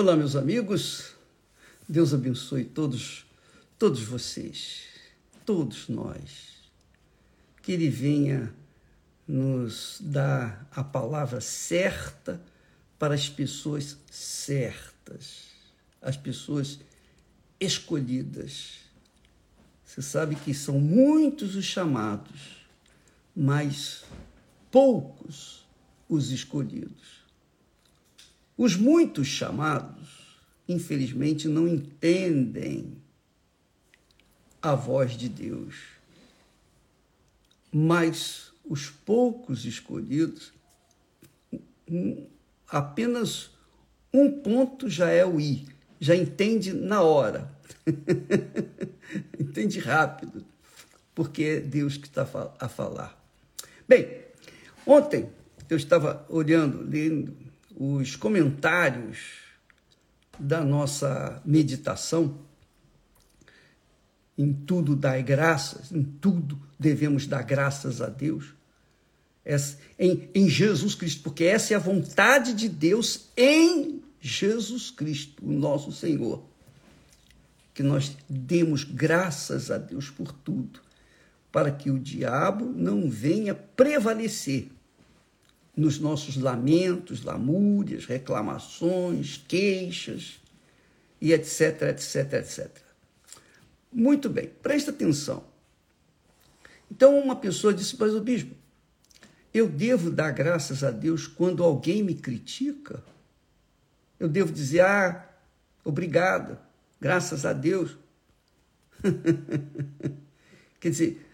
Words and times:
Olá, 0.00 0.14
meus 0.14 0.36
amigos. 0.36 1.10
Deus 1.88 2.14
abençoe 2.14 2.64
todos, 2.64 3.26
todos 3.76 4.00
vocês, 4.00 4.82
todos 5.44 5.88
nós. 5.88 6.70
Que 7.60 7.72
Ele 7.72 7.90
venha 7.90 8.54
nos 9.26 9.98
dar 10.00 10.68
a 10.70 10.84
palavra 10.84 11.40
certa 11.40 12.40
para 12.96 13.12
as 13.12 13.28
pessoas 13.28 13.98
certas, 14.08 15.46
as 16.00 16.16
pessoas 16.16 16.78
escolhidas. 17.58 18.74
Você 19.84 20.00
sabe 20.00 20.36
que 20.36 20.54
são 20.54 20.78
muitos 20.78 21.56
os 21.56 21.64
chamados, 21.64 22.64
mas 23.34 24.04
poucos 24.70 25.66
os 26.08 26.30
escolhidos. 26.30 27.17
Os 28.58 28.74
muitos 28.74 29.28
chamados, 29.28 30.40
infelizmente, 30.68 31.46
não 31.46 31.68
entendem 31.68 33.00
a 34.60 34.74
voz 34.74 35.12
de 35.12 35.28
Deus. 35.28 35.76
Mas 37.72 38.52
os 38.68 38.90
poucos 38.90 39.64
escolhidos, 39.64 40.52
apenas 42.66 43.50
um 44.12 44.40
ponto 44.40 44.90
já 44.90 45.08
é 45.08 45.24
o 45.24 45.38
I, 45.38 45.64
já 46.00 46.16
entende 46.16 46.72
na 46.72 47.00
hora. 47.00 47.48
entende 49.38 49.78
rápido, 49.78 50.44
porque 51.14 51.44
é 51.44 51.60
Deus 51.60 51.96
que 51.96 52.08
está 52.08 52.28
a 52.58 52.68
falar. 52.68 53.16
Bem, 53.86 54.08
ontem 54.84 55.30
eu 55.70 55.76
estava 55.76 56.26
olhando, 56.28 56.82
lendo 56.82 57.48
os 57.78 58.16
comentários 58.16 59.18
da 60.36 60.64
nossa 60.64 61.40
meditação. 61.44 62.38
Em 64.36 64.52
tudo 64.52 64.96
dai 64.96 65.22
graças, 65.22 65.92
em 65.92 66.02
tudo 66.02 66.60
devemos 66.78 67.26
dar 67.26 67.42
graças 67.42 68.02
a 68.02 68.08
Deus. 68.08 68.52
Em, 69.98 70.28
em 70.34 70.48
Jesus 70.48 70.94
Cristo, 70.94 71.22
porque 71.22 71.44
essa 71.44 71.72
é 71.72 71.76
a 71.76 71.80
vontade 71.80 72.52
de 72.52 72.68
Deus 72.68 73.28
em 73.36 74.02
Jesus 74.20 74.90
Cristo, 74.90 75.44
o 75.46 75.52
nosso 75.52 75.92
Senhor. 75.92 76.42
Que 77.72 77.82
nós 77.82 78.16
demos 78.28 78.82
graças 78.82 79.70
a 79.70 79.78
Deus 79.78 80.10
por 80.10 80.32
tudo, 80.32 80.80
para 81.50 81.70
que 81.70 81.90
o 81.90 81.98
diabo 81.98 82.66
não 82.66 83.08
venha 83.08 83.54
prevalecer 83.54 84.68
nos 85.78 86.00
nossos 86.00 86.36
lamentos, 86.36 87.22
lamúrias, 87.22 88.04
reclamações, 88.04 89.42
queixas 89.46 90.40
e 91.20 91.32
etc, 91.32 91.82
etc, 91.82 92.32
etc. 92.32 92.68
Muito 93.92 94.28
bem, 94.28 94.50
presta 94.60 94.90
atenção. 94.90 95.44
Então, 96.90 97.16
uma 97.20 97.36
pessoa 97.36 97.72
disse, 97.72 97.96
mas 97.96 98.12
o 98.12 98.20
bispo, 98.20 98.56
eu 99.54 99.68
devo 99.68 100.10
dar 100.10 100.32
graças 100.32 100.82
a 100.82 100.90
Deus 100.90 101.28
quando 101.28 101.62
alguém 101.62 102.02
me 102.02 102.14
critica? 102.14 103.04
Eu 104.18 104.28
devo 104.28 104.52
dizer, 104.52 104.80
ah, 104.80 105.30
obrigado, 105.84 106.58
graças 107.00 107.46
a 107.46 107.52
Deus. 107.52 107.96
Quer 110.80 110.90
dizer, 110.90 111.24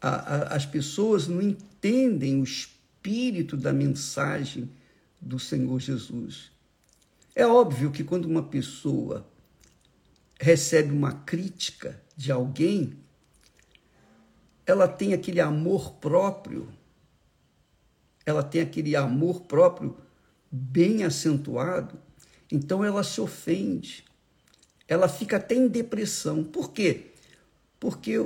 a, 0.00 0.08
a, 0.08 0.56
as 0.56 0.66
pessoas 0.66 1.28
não 1.28 1.40
entendem 1.40 2.40
o 2.40 2.44
espírito 2.44 2.75
espírito 3.06 3.56
da 3.56 3.72
mensagem 3.72 4.68
do 5.20 5.38
Senhor 5.38 5.78
Jesus. 5.78 6.50
É 7.34 7.46
óbvio 7.46 7.92
que 7.92 8.02
quando 8.02 8.24
uma 8.24 8.42
pessoa 8.42 9.24
recebe 10.40 10.90
uma 10.90 11.12
crítica 11.12 12.02
de 12.16 12.32
alguém, 12.32 12.94
ela 14.66 14.88
tem 14.88 15.14
aquele 15.14 15.40
amor 15.40 15.92
próprio, 15.94 16.68
ela 18.24 18.42
tem 18.42 18.60
aquele 18.60 18.96
amor 18.96 19.42
próprio 19.42 19.96
bem 20.50 21.04
acentuado, 21.04 21.96
então 22.50 22.84
ela 22.84 23.04
se 23.04 23.20
ofende, 23.20 24.04
ela 24.88 25.08
fica 25.08 25.36
até 25.36 25.54
em 25.54 25.68
depressão. 25.68 26.42
Por 26.42 26.72
quê? 26.72 27.12
Porque, 27.78 28.18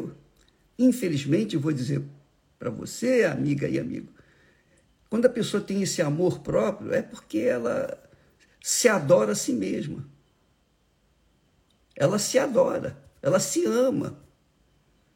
infelizmente, 0.78 1.55
eu 1.55 1.60
vou 1.60 1.72
dizer 1.72 2.03
para 2.59 2.71
você, 2.71 3.25
amiga 3.25 3.69
e 3.69 3.78
amigo, 3.78 4.19
quando 5.10 5.26
a 5.26 5.31
pessoa 5.31 5.60
tem 5.60 5.82
esse 5.82 6.00
amor 6.00 6.38
próprio, 6.38 6.94
é 6.94 7.03
porque 7.03 7.38
ela 7.38 8.00
se 8.62 8.88
adora 8.88 9.32
a 9.32 9.34
si 9.34 9.53
mesma. 9.53 10.09
Ela 11.97 12.16
se 12.19 12.38
adora, 12.38 12.97
ela 13.20 13.41
se 13.41 13.66
ama. 13.66 14.22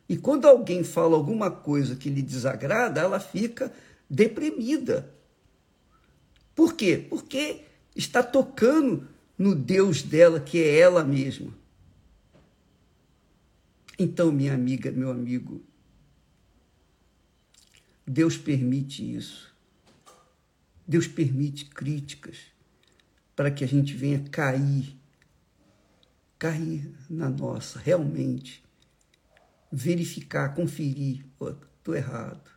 E 0.08 0.16
quando 0.16 0.46
alguém 0.46 0.82
fala 0.82 1.14
alguma 1.14 1.48
coisa 1.48 1.94
que 1.94 2.10
lhe 2.10 2.20
desagrada, 2.20 3.00
ela 3.00 3.20
fica 3.20 3.72
deprimida. 4.10 5.14
Por 6.56 6.74
quê? 6.74 7.06
Porque 7.08 7.62
está 7.94 8.20
tocando 8.20 9.08
no 9.38 9.54
Deus 9.54 10.02
dela, 10.02 10.40
que 10.40 10.58
é 10.58 10.76
ela 10.76 11.04
mesma. 11.04 11.54
Então, 13.96 14.32
minha 14.32 14.52
amiga, 14.52 14.90
meu 14.90 15.10
amigo, 15.10 15.62
Deus 18.04 18.36
permite 18.36 19.16
isso. 19.16 19.53
Deus 20.86 21.06
permite 21.06 21.66
críticas 21.66 22.36
para 23.34 23.50
que 23.50 23.64
a 23.64 23.66
gente 23.66 23.94
venha 23.94 24.22
cair, 24.28 24.96
cair 26.38 26.94
na 27.08 27.28
nossa, 27.28 27.78
realmente, 27.78 28.62
verificar, 29.72 30.54
conferir. 30.54 31.24
Estou 31.78 31.94
errado, 31.94 32.50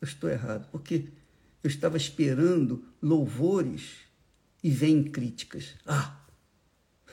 eu 0.00 0.06
estou 0.06 0.30
errado, 0.30 0.68
porque 0.70 1.08
eu 1.62 1.68
estava 1.68 1.96
esperando 1.96 2.84
louvores 3.02 4.04
e 4.62 4.70
vem 4.70 5.02
críticas. 5.02 5.74
Ah! 5.86 6.20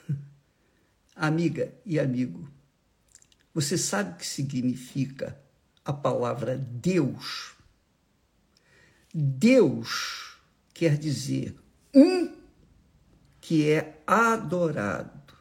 Amiga 1.15 1.73
e 1.85 1.99
amigo, 1.99 2.49
você 3.53 3.77
sabe 3.77 4.11
o 4.11 4.15
que 4.15 4.25
significa 4.25 5.39
a 5.83 5.91
palavra 5.91 6.57
Deus? 6.57 7.53
Deus 9.13 10.30
quer 10.81 10.97
dizer 10.97 11.55
um 11.93 12.35
que 13.39 13.69
é 13.69 14.01
adorado, 14.07 15.31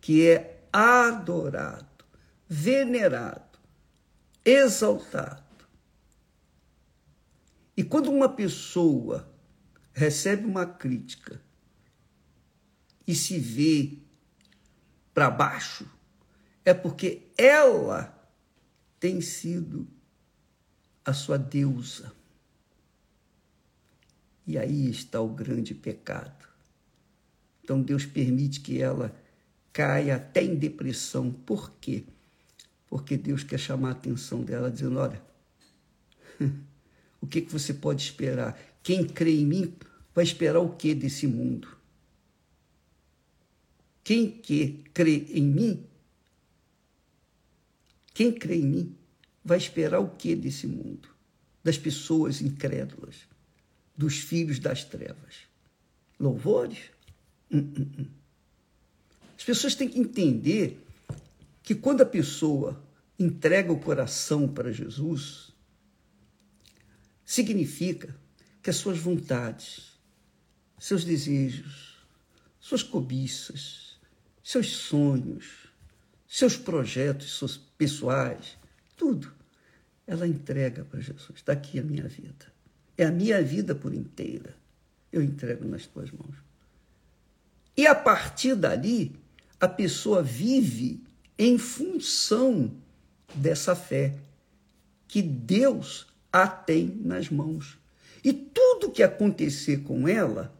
que 0.00 0.28
é 0.28 0.64
adorado, 0.72 2.04
venerado, 2.48 3.58
exaltado. 4.44 5.66
E 7.76 7.82
quando 7.82 8.12
uma 8.12 8.28
pessoa 8.28 9.28
recebe 9.92 10.44
uma 10.46 10.66
crítica 10.66 11.42
e 13.04 13.12
se 13.12 13.40
vê 13.40 13.98
para 15.12 15.28
baixo, 15.28 15.84
é 16.64 16.72
porque 16.72 17.26
ela 17.36 18.16
tem 19.00 19.20
sido 19.20 19.88
a 21.04 21.12
sua 21.12 21.36
deusa. 21.36 22.14
E 24.46 24.58
aí 24.58 24.90
está 24.90 25.20
o 25.20 25.28
grande 25.28 25.74
pecado. 25.74 26.46
Então 27.62 27.80
Deus 27.80 28.04
permite 28.04 28.60
que 28.60 28.80
ela 28.80 29.14
caia 29.72 30.16
até 30.16 30.42
em 30.42 30.54
depressão. 30.54 31.32
Por 31.32 31.72
quê? 31.80 32.04
Porque 32.86 33.16
Deus 33.16 33.42
quer 33.42 33.58
chamar 33.58 33.88
a 33.88 33.92
atenção 33.92 34.42
dela, 34.42 34.70
dizendo: 34.70 34.98
olha, 34.98 35.22
o 37.20 37.26
que, 37.26 37.40
que 37.40 37.52
você 37.52 37.72
pode 37.72 38.02
esperar? 38.02 38.58
Quem 38.82 39.06
crê 39.06 39.40
em 39.40 39.46
mim 39.46 39.74
vai 40.14 40.24
esperar 40.24 40.60
o 40.60 40.76
que 40.76 40.94
desse 40.94 41.26
mundo? 41.26 41.68
Quem 44.02 44.30
que 44.30 44.84
crê 44.92 45.24
em 45.30 45.42
mim, 45.42 45.86
quem 48.12 48.30
crê 48.30 48.56
em 48.56 48.66
mim, 48.66 48.96
vai 49.42 49.56
esperar 49.56 50.00
o 50.00 50.10
que 50.10 50.36
desse 50.36 50.66
mundo? 50.66 51.08
Das 51.62 51.78
pessoas 51.78 52.42
incrédulas 52.42 53.33
dos 53.96 54.18
filhos 54.18 54.58
das 54.58 54.84
trevas. 54.84 55.46
Louvores? 56.18 56.78
Hum, 57.50 57.72
hum, 57.78 57.90
hum. 57.98 58.06
As 59.36 59.44
pessoas 59.44 59.74
têm 59.74 59.88
que 59.88 59.98
entender 59.98 60.80
que 61.62 61.74
quando 61.74 62.02
a 62.02 62.06
pessoa 62.06 62.82
entrega 63.18 63.72
o 63.72 63.80
coração 63.80 64.48
para 64.48 64.72
Jesus, 64.72 65.52
significa 67.24 68.14
que 68.62 68.70
as 68.70 68.76
suas 68.76 68.98
vontades, 68.98 69.98
seus 70.78 71.04
desejos, 71.04 71.96
suas 72.60 72.82
cobiças, 72.82 73.98
seus 74.42 74.68
sonhos, 74.68 75.68
seus 76.26 76.56
projetos 76.56 77.60
pessoais, 77.78 78.56
tudo, 78.96 79.32
ela 80.06 80.26
entrega 80.26 80.84
para 80.84 81.00
Jesus. 81.00 81.32
Está 81.34 81.52
aqui 81.52 81.78
a 81.78 81.82
minha 81.82 82.08
vida. 82.08 82.53
É 82.96 83.04
a 83.04 83.10
minha 83.10 83.42
vida 83.42 83.74
por 83.74 83.92
inteira. 83.92 84.54
Eu 85.12 85.22
entrego 85.22 85.66
nas 85.66 85.86
tuas 85.86 86.10
mãos. 86.10 86.36
E 87.76 87.86
a 87.86 87.94
partir 87.94 88.54
dali, 88.54 89.16
a 89.60 89.68
pessoa 89.68 90.22
vive 90.22 91.02
em 91.38 91.58
função 91.58 92.72
dessa 93.34 93.74
fé 93.74 94.16
que 95.08 95.22
Deus 95.22 96.06
a 96.32 96.46
tem 96.46 96.86
nas 97.02 97.28
mãos. 97.28 97.78
E 98.24 98.32
tudo 98.32 98.90
que 98.90 99.02
acontecer 99.02 99.82
com 99.82 100.08
ela 100.08 100.54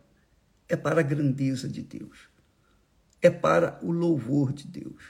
é 0.68 0.76
para 0.76 1.00
a 1.00 1.04
grandeza 1.04 1.68
de 1.68 1.82
Deus, 1.82 2.28
é 3.22 3.30
para 3.30 3.78
o 3.82 3.90
louvor 3.90 4.52
de 4.52 4.66
Deus. 4.66 5.02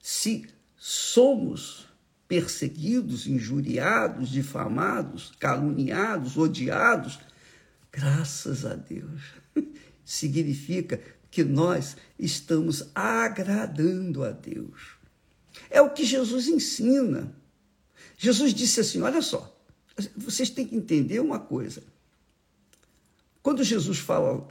Se 0.00 0.46
somos 0.76 1.89
perseguidos, 2.30 3.26
injuriados, 3.26 4.28
difamados, 4.28 5.32
caluniados, 5.40 6.36
odiados, 6.36 7.18
graças 7.90 8.64
a 8.64 8.76
Deus, 8.76 9.20
significa 10.04 11.00
que 11.28 11.42
nós 11.42 11.96
estamos 12.16 12.88
agradando 12.94 14.22
a 14.22 14.30
Deus. 14.30 14.92
É 15.68 15.82
o 15.82 15.90
que 15.90 16.04
Jesus 16.04 16.46
ensina. 16.46 17.34
Jesus 18.16 18.54
disse 18.54 18.78
assim: 18.78 19.02
olha 19.02 19.20
só, 19.20 19.60
vocês 20.16 20.50
têm 20.50 20.68
que 20.68 20.76
entender 20.76 21.18
uma 21.18 21.40
coisa. 21.40 21.82
Quando 23.42 23.64
Jesus 23.64 23.98
fala, 23.98 24.46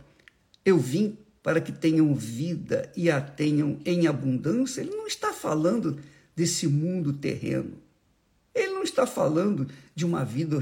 eu 0.65 0.77
vim 0.77 1.17
para 1.41 1.61
que 1.61 1.71
tenham 1.71 2.13
vida 2.13 2.91
e 2.93 3.09
a 3.09 3.21
tenham 3.21 3.79
em 3.85 4.05
abundância, 4.05 4.81
ele 4.81 4.91
não 4.97 5.07
está 5.07 5.31
falando 5.31 5.97
desse 6.39 6.69
mundo 6.69 7.11
terreno. 7.11 7.73
Ele 8.55 8.71
não 8.71 8.83
está 8.83 9.05
falando 9.05 9.67
de 9.93 10.05
uma 10.05 10.23
vida 10.23 10.57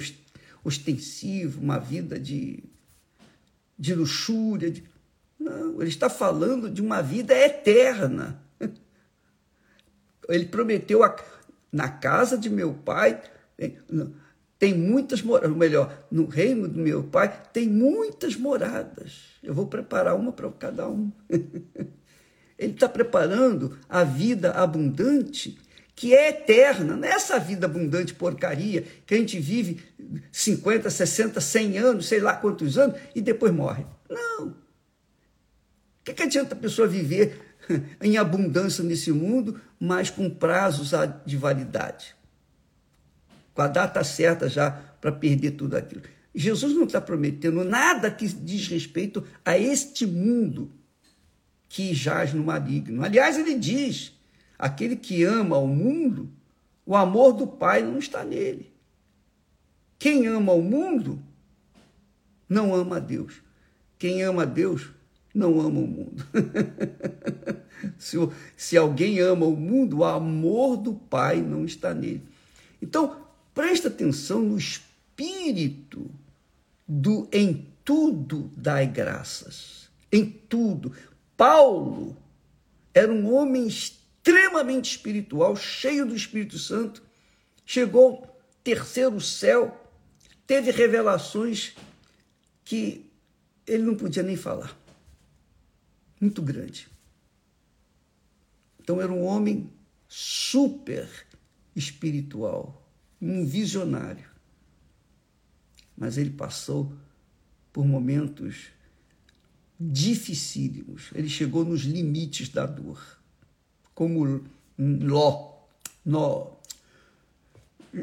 ostensiva, 0.63 1.61
uma 1.61 1.77
vida 1.77 2.19
de, 2.19 2.63
de 3.77 3.93
luxúria. 3.93 4.71
De... 4.71 4.83
Não, 5.39 5.79
ele 5.79 5.89
está 5.89 6.09
falando 6.09 6.67
de 6.67 6.81
uma 6.81 6.99
vida 7.03 7.35
eterna. 7.37 8.41
Ele 10.27 10.45
prometeu 10.47 11.03
a, 11.03 11.15
na 11.71 11.89
casa 11.89 12.39
de 12.39 12.49
meu 12.49 12.73
pai 12.73 13.21
tem 14.57 14.73
muitas 14.73 15.21
moradas, 15.21 15.55
melhor, 15.55 16.05
no 16.09 16.25
reino 16.25 16.67
do 16.67 16.79
meu 16.79 17.03
pai 17.03 17.43
tem 17.53 17.69
muitas 17.69 18.35
moradas. 18.35 19.37
Eu 19.43 19.53
vou 19.53 19.67
preparar 19.67 20.15
uma 20.15 20.31
para 20.31 20.51
cada 20.53 20.89
um. 20.89 21.11
Ele 22.57 22.73
está 22.73 22.89
preparando 22.89 23.77
a 23.87 24.03
vida 24.03 24.51
abundante 24.51 25.59
que 25.97 26.13
é 26.13 26.29
eterna, 26.29 26.95
não 26.95 27.05
é 27.05 27.11
essa 27.11 27.37
vida 27.37 27.65
abundante 27.65 28.13
porcaria 28.13 28.83
que 29.05 29.13
a 29.13 29.17
gente 29.17 29.37
vive 29.39 29.83
50, 30.31 30.89
60, 30.89 31.41
100 31.41 31.77
anos, 31.79 32.07
sei 32.07 32.21
lá 32.21 32.35
quantos 32.35 32.77
anos, 32.77 32.97
e 33.13 33.19
depois 33.19 33.51
morre. 33.51 33.85
Não. 34.09 34.47
O 34.47 34.55
que, 36.05 36.13
que 36.13 36.23
adianta 36.23 36.55
a 36.55 36.57
pessoa 36.57 36.87
viver 36.87 37.57
em 38.01 38.15
abundância 38.15 38.81
nesse 38.81 39.11
mundo, 39.11 39.59
mas 39.77 40.09
com 40.09 40.29
prazos 40.29 40.91
de 41.25 41.35
validade? 41.35 42.15
com 43.57 43.63
a 43.63 43.67
data 43.67 44.03
certa 44.03 44.47
já 44.47 44.69
para 44.69 45.11
perder 45.11 45.51
tudo 45.51 45.75
aquilo. 45.75 46.03
Jesus 46.35 46.75
não 46.75 46.83
está 46.83 47.01
prometendo 47.01 47.63
nada 47.63 48.11
que 48.11 48.27
diz 48.27 48.67
respeito 48.67 49.23
a 49.43 49.57
este 49.57 50.05
mundo 50.05 50.71
que 51.67 51.91
jaz 51.91 52.35
no 52.35 52.43
maligno. 52.43 53.03
Aliás, 53.03 53.35
ele 53.35 53.55
diz: 53.55 54.13
aquele 54.57 54.95
que 54.95 55.23
ama 55.23 55.57
o 55.57 55.67
mundo, 55.67 56.29
o 56.85 56.95
amor 56.95 57.33
do 57.33 57.47
Pai 57.47 57.83
não 57.83 57.97
está 57.97 58.23
nele. 58.23 58.71
Quem 59.99 60.27
ama 60.27 60.53
o 60.53 60.61
mundo 60.61 61.21
não 62.47 62.73
ama 62.73 62.97
a 62.97 62.99
Deus. 62.99 63.41
Quem 63.97 64.21
ama 64.23 64.43
a 64.43 64.45
Deus 64.45 64.89
não 65.33 65.59
ama 65.59 65.79
o 65.79 65.87
mundo. 65.87 66.25
se, 67.97 68.17
se 68.55 68.77
alguém 68.77 69.19
ama 69.19 69.45
o 69.45 69.55
mundo, 69.55 69.99
o 69.99 70.05
amor 70.05 70.77
do 70.77 70.93
Pai 70.93 71.41
não 71.41 71.65
está 71.65 71.93
nele. 71.93 72.23
Então, 72.81 73.27
Presta 73.57 73.87
atenção 73.87 74.43
no 74.43 74.55
espírito 74.55 76.11
do 76.87 77.27
em 77.31 77.65
tudo 77.83 78.51
dai 78.55 78.85
graças. 78.85 79.89
Em 80.11 80.29
tudo. 80.29 80.93
Paulo 81.35 82.15
era 82.93 83.11
um 83.11 83.33
homem 83.33 83.65
extremamente 84.27 84.91
espiritual, 84.91 85.55
cheio 85.55 86.05
do 86.05 86.13
Espírito 86.13 86.59
Santo, 86.59 87.01
chegou 87.65 88.17
ao 88.17 88.41
terceiro 88.61 89.21
céu, 89.21 89.89
teve 90.45 90.69
revelações 90.71 91.73
que 92.65 93.09
ele 93.65 93.83
não 93.83 93.95
podia 93.95 94.23
nem 94.23 94.35
falar. 94.35 94.77
Muito 96.19 96.41
grande. 96.41 96.89
Então 98.81 99.01
era 99.01 99.11
um 99.11 99.23
homem 99.23 99.71
super 100.09 101.09
espiritual 101.73 102.85
um 103.21 103.45
visionário. 103.45 104.29
Mas 105.95 106.17
ele 106.17 106.31
passou 106.31 106.93
por 107.71 107.85
momentos 107.85 108.67
dificílimos. 109.79 111.09
Ele 111.13 111.29
chegou 111.29 111.63
nos 111.63 111.81
limites 111.81 112.49
da 112.49 112.65
dor. 112.65 113.16
Como 113.97 114.45
Ló, 114.77 115.57
Nó, 116.05 116.51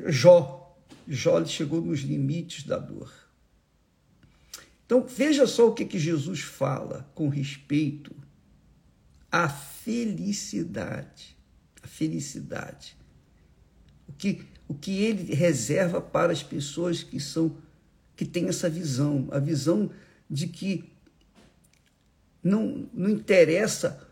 Jó. 0.09 0.77
Jó 1.07 1.45
chegou 1.45 1.81
nos 1.81 2.01
limites 2.01 2.65
da 2.65 2.79
dor. 2.79 3.13
Então, 4.85 5.07
veja 5.07 5.47
só 5.47 5.69
o 5.69 5.73
que, 5.73 5.85
que 5.85 5.97
Jesus 5.97 6.41
fala 6.41 7.09
com 7.15 7.29
respeito 7.29 8.13
à 9.31 9.49
felicidade. 9.49 11.37
A 11.81 11.87
felicidade. 11.87 12.97
O 14.09 14.13
que 14.15 14.45
o 14.67 14.75
que 14.75 15.01
ele 15.01 15.33
reserva 15.33 16.01
para 16.01 16.33
as 16.33 16.43
pessoas 16.43 17.05
que 17.05 17.21
são 17.21 17.57
que 18.17 18.25
têm 18.25 18.49
essa 18.49 18.69
visão, 18.69 19.29
a 19.31 19.39
visão 19.39 19.93
de 20.29 20.49
que 20.49 20.93
não, 22.43 22.89
não 22.93 23.11
interessa 23.11 24.04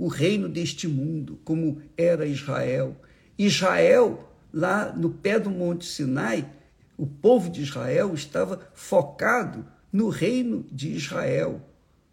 o 0.00 0.08
reino 0.08 0.48
deste 0.48 0.88
mundo, 0.88 1.38
como 1.44 1.82
era 1.94 2.24
Israel. 2.24 2.96
Israel, 3.38 4.32
lá 4.50 4.90
no 4.94 5.10
pé 5.10 5.38
do 5.38 5.50
Monte 5.50 5.84
Sinai, 5.84 6.50
o 6.96 7.06
povo 7.06 7.50
de 7.50 7.60
Israel 7.60 8.14
estava 8.14 8.66
focado 8.72 9.66
no 9.92 10.08
reino 10.08 10.64
de 10.72 10.96
Israel, 10.96 11.60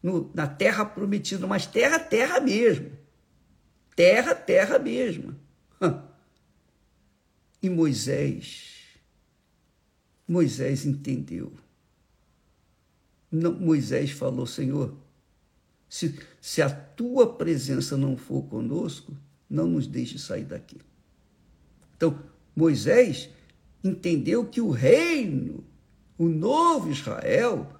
no, 0.04 0.30
na 0.34 0.45
terra 0.45 0.84
prometida, 0.84 1.48
mas 1.48 1.66
terra, 1.66 1.98
terra 1.98 2.41
mesmo. 2.41 2.91
Terra, 3.96 4.36
terra 4.36 4.77
mesmo. 4.77 5.34
E 7.63 7.70
Moisés, 7.70 9.00
Moisés 10.27 10.86
entendeu. 10.86 11.53
Moisés 13.32 14.12
falou, 14.12 14.46
Senhor, 14.46 15.07
se, 15.89 16.20
se 16.41 16.62
a 16.62 16.70
tua 16.70 17.34
presença 17.34 17.96
não 17.96 18.17
for 18.17 18.44
conosco, 18.44 19.15
não 19.50 19.67
nos 19.67 19.88
deixe 19.88 20.20
sair 20.20 20.44
daqui. 20.44 20.77
Então, 21.96 22.20
Moisés 22.56 23.29
entendeu 23.84 24.46
que 24.46 24.60
o 24.60 24.70
reino, 24.70 25.63
o 26.17 26.27
novo 26.27 26.91
Israel, 26.91 27.72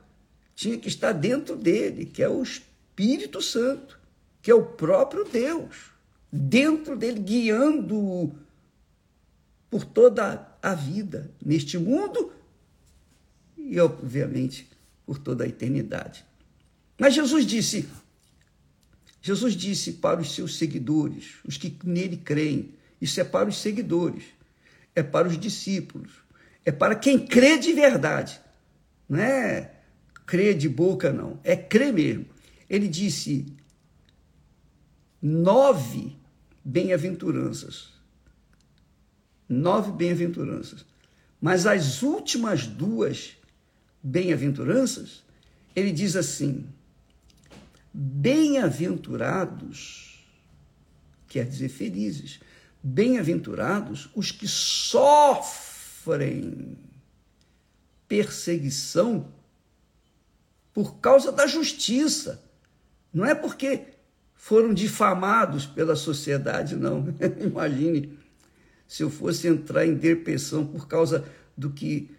tinha 0.56 0.78
que 0.78 0.88
estar 0.88 1.12
dentro 1.12 1.56
dele, 1.56 2.06
que 2.06 2.24
é 2.24 2.30
o 2.30 2.42
Espírito 2.42 3.42
Santo, 3.42 4.00
que 4.42 4.50
é 4.50 4.56
o 4.56 4.66
próprio 4.66 5.24
Deus, 5.24 5.92
dentro 6.32 6.96
dele, 6.96 7.20
guiando-o 7.20 8.34
por 9.70 9.84
toda 9.84 10.48
a 10.62 10.74
vida 10.74 11.30
neste 11.44 11.78
mundo 11.78 12.32
e, 13.58 13.80
obviamente, 13.80 14.68
por 15.06 15.18
toda 15.20 15.44
a 15.44 15.48
eternidade. 15.48 16.26
Mas 16.98 17.14
Jesus 17.14 17.46
disse, 17.46 17.88
Jesus 19.22 19.54
disse 19.54 19.94
para 19.94 20.20
os 20.20 20.34
seus 20.34 20.58
seguidores, 20.58 21.36
os 21.46 21.58
que 21.58 21.78
nele 21.84 22.18
creem, 22.18 22.74
isso 23.02 23.20
é 23.20 23.24
para 23.24 23.50
os 23.50 23.58
seguidores, 23.58 24.24
é 24.96 25.04
para 25.04 25.28
os 25.28 25.38
discípulos, 25.38 26.12
é 26.66 26.72
para 26.72 26.96
quem 26.96 27.20
crê 27.20 27.58
de 27.58 27.74
verdade, 27.74 28.40
não 29.08 29.20
é 29.20 29.74
crer 30.26 30.58
de 30.58 30.68
boca, 30.68 31.14
não, 31.14 31.40
é 31.44 31.56
crer 31.56 31.94
mesmo. 31.94 32.26
Ele 32.70 32.88
disse 32.88 33.46
nove 35.22 36.18
bem-aventuranças 36.66 37.98
nove 39.48 39.92
bem-aventuranças. 39.92 40.86
Mas 41.40 41.66
as 41.66 42.02
últimas 42.02 42.66
duas 42.66 43.38
bem-aventuranças, 44.02 45.24
ele 45.76 45.92
diz 45.92 46.16
assim: 46.16 46.66
bem-aventurados, 48.00 50.24
quer 51.28 51.46
dizer 51.46 51.70
felizes, 51.70 52.40
bem-aventurados 52.84 54.12
os 54.14 54.32
que 54.32 54.48
sofrem 54.48 56.78
perseguição 58.08 59.34
por 60.72 61.00
causa 61.00 61.32
da 61.32 61.48
justiça. 61.48 62.44
Não 63.12 63.26
é 63.26 63.34
porque 63.34 63.86
foram 64.36 64.76
difamados 64.76 65.66
pela 65.66 65.96
sociedade, 65.96 66.76
não. 66.76 67.16
Imagine 67.44 68.16
se 68.88 69.02
eu 69.02 69.10
fosse 69.10 69.48
entrar 69.48 69.88
em 69.88 69.96
depressão 69.96 70.68
por 70.68 70.88
causa 70.88 71.28
do 71.58 71.72
que 71.72 72.12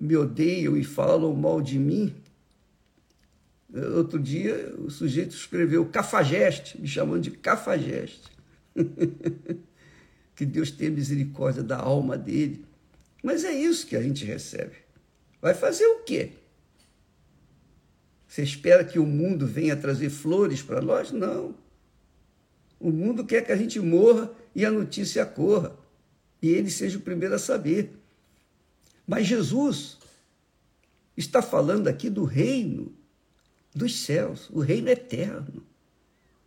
me 0.00 0.16
odeiam 0.16 0.76
e 0.76 0.82
falam 0.82 1.32
mal 1.32 1.62
de 1.62 1.78
mim. 1.78 2.12
Outro 3.96 4.18
dia 4.18 4.74
o 4.78 4.90
sujeito 4.90 5.34
escreveu 5.34 5.86
cafajeste, 5.86 6.78
me 6.78 6.86
chamando 6.86 7.22
de 7.22 7.30
cafajeste. 7.30 8.30
que 10.36 10.44
Deus 10.44 10.70
tenha 10.70 10.90
misericórdia 10.90 11.62
da 11.62 11.78
alma 11.78 12.18
dele. 12.18 12.64
Mas 13.22 13.44
é 13.44 13.52
isso 13.52 13.86
que 13.86 13.96
a 13.96 14.02
gente 14.02 14.24
recebe. 14.24 14.76
Vai 15.40 15.54
fazer 15.54 15.86
o 15.86 16.00
quê? 16.00 16.32
Você 18.26 18.42
espera 18.42 18.84
que 18.84 18.98
o 18.98 19.06
mundo 19.06 19.46
venha 19.46 19.76
trazer 19.76 20.10
flores 20.10 20.62
para 20.62 20.80
nós? 20.80 21.10
Não. 21.10 21.54
O 22.80 22.90
mundo 22.90 23.24
quer 23.24 23.44
que 23.44 23.52
a 23.52 23.56
gente 23.56 23.78
morra 23.78 24.30
e 24.54 24.64
a 24.64 24.70
notícia 24.70 25.24
corra. 25.24 25.76
E 26.40 26.48
ele 26.48 26.70
seja 26.70 26.98
o 26.98 27.02
primeiro 27.02 27.34
a 27.34 27.38
saber. 27.38 27.90
Mas 29.06 29.26
Jesus 29.26 29.98
está 31.16 31.40
falando 31.40 31.88
aqui 31.88 32.10
do 32.10 32.24
reino 32.24 32.92
dos 33.74 34.00
céus, 34.00 34.48
o 34.50 34.60
reino 34.60 34.88
eterno, 34.88 35.62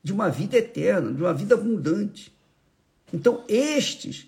de 0.03 0.13
uma 0.13 0.29
vida 0.29 0.57
eterna, 0.57 1.11
de 1.11 1.21
uma 1.21 1.33
vida 1.33 1.55
abundante. 1.55 2.31
Então, 3.11 3.43
estes 3.47 4.27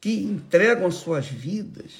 que 0.00 0.22
entregam 0.22 0.86
as 0.86 0.94
suas 0.94 1.26
vidas, 1.26 1.92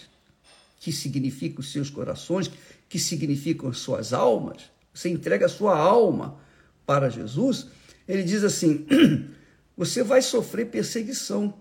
que 0.79 0.93
significam 0.93 1.61
os 1.61 1.73
seus 1.73 1.91
corações, 1.91 2.50
que 2.88 2.99
significam 2.99 3.71
as 3.71 3.79
suas 3.79 4.12
almas, 4.12 4.71
você 4.93 5.09
entrega 5.09 5.47
a 5.47 5.49
sua 5.49 5.76
alma 5.76 6.38
para 6.85 7.09
Jesus, 7.09 7.67
ele 8.07 8.23
diz 8.23 8.45
assim: 8.45 8.87
você 9.76 10.02
vai 10.02 10.21
sofrer 10.23 10.67
perseguição 10.67 11.55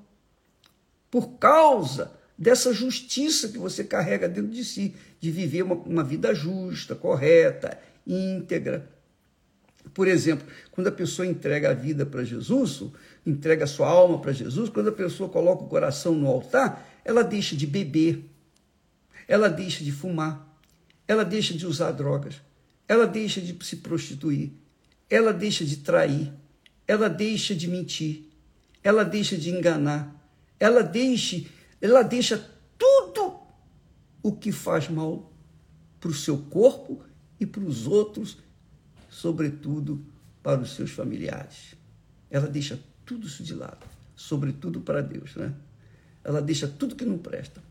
por 1.10 1.38
causa 1.38 2.12
dessa 2.38 2.74
justiça 2.74 3.50
que 3.50 3.58
você 3.58 3.84
carrega 3.84 4.28
dentro 4.28 4.52
de 4.52 4.66
si, 4.66 4.96
de 5.20 5.32
viver 5.32 5.64
uma, 5.64 5.76
uma 5.76 6.04
vida 6.04 6.34
justa, 6.34 6.96
correta, 6.96 7.80
íntegra. 8.06 8.90
Por 9.94 10.08
exemplo, 10.08 10.48
quando 10.72 10.88
a 10.88 10.92
pessoa 10.92 11.26
entrega 11.26 11.72
a 11.72 11.74
vida 11.74 12.06
para 12.06 12.24
Jesus, 12.24 12.84
entrega 13.26 13.64
a 13.64 13.68
sua 13.68 13.88
alma 13.88 14.20
para 14.20 14.32
Jesus, 14.32 14.70
quando 14.70 14.90
a 14.90 14.94
pessoa 14.94 15.30
coloca 15.30 15.64
o 15.64 15.68
coração 15.68 16.14
no 16.14 16.28
altar, 16.28 16.88
ela 17.04 17.24
deixa 17.24 17.56
de 17.56 17.66
beber, 17.66 18.26
ela 19.28 19.50
deixa 19.50 19.84
de 19.84 19.92
fumar, 19.92 20.48
ela 21.08 21.26
deixa 21.26 21.54
de 21.54 21.66
usar 21.66 21.92
drogas, 21.92 22.36
ela 22.88 23.08
deixa 23.08 23.42
de 23.42 23.58
se 23.66 23.78
prostituir, 23.78 24.52
ela 25.10 25.34
deixa 25.34 25.66
de 25.66 25.78
trair, 25.78 26.32
ela 26.88 27.10
deixa 27.10 27.56
de 27.56 27.68
mentir, 27.68 28.30
ela 28.84 29.04
deixa 29.04 29.38
de 29.38 29.50
enganar, 29.50 30.16
ela 30.60 30.84
deixa 30.84 31.44
ela 31.82 32.04
deixa 32.04 32.38
tudo 32.78 33.40
o 34.22 34.32
que 34.32 34.52
faz 34.52 34.88
mal 34.88 35.34
para 36.00 36.12
o 36.12 36.14
seu 36.14 36.38
corpo 36.38 37.04
e 37.42 37.46
para 37.48 37.64
os 37.64 37.88
outros, 37.88 38.38
sobretudo 39.10 40.00
para 40.44 40.62
os 40.62 40.76
seus 40.76 40.92
familiares. 40.92 41.76
Ela 42.30 42.48
deixa 42.48 42.80
tudo 43.04 43.26
isso 43.26 43.44
de 43.44 43.56
lado, 43.56 43.84
sobretudo 44.16 44.80
para 44.80 45.02
Deus, 45.02 45.36
né? 45.36 45.52
Ela 46.24 46.40
deixa 46.40 46.68
tudo 46.68 46.96
que 46.96 47.04
não 47.04 47.18
presta 47.18 47.62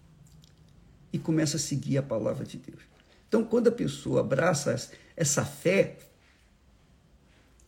e 1.12 1.18
começa 1.18 1.56
a 1.56 1.60
seguir 1.60 1.98
a 1.98 2.02
palavra 2.02 2.44
de 2.44 2.58
Deus. 2.58 2.80
Então, 3.28 3.44
quando 3.44 3.68
a 3.68 3.72
pessoa 3.72 4.20
abraça 4.20 4.90
essa 5.16 5.44
fé, 5.44 5.98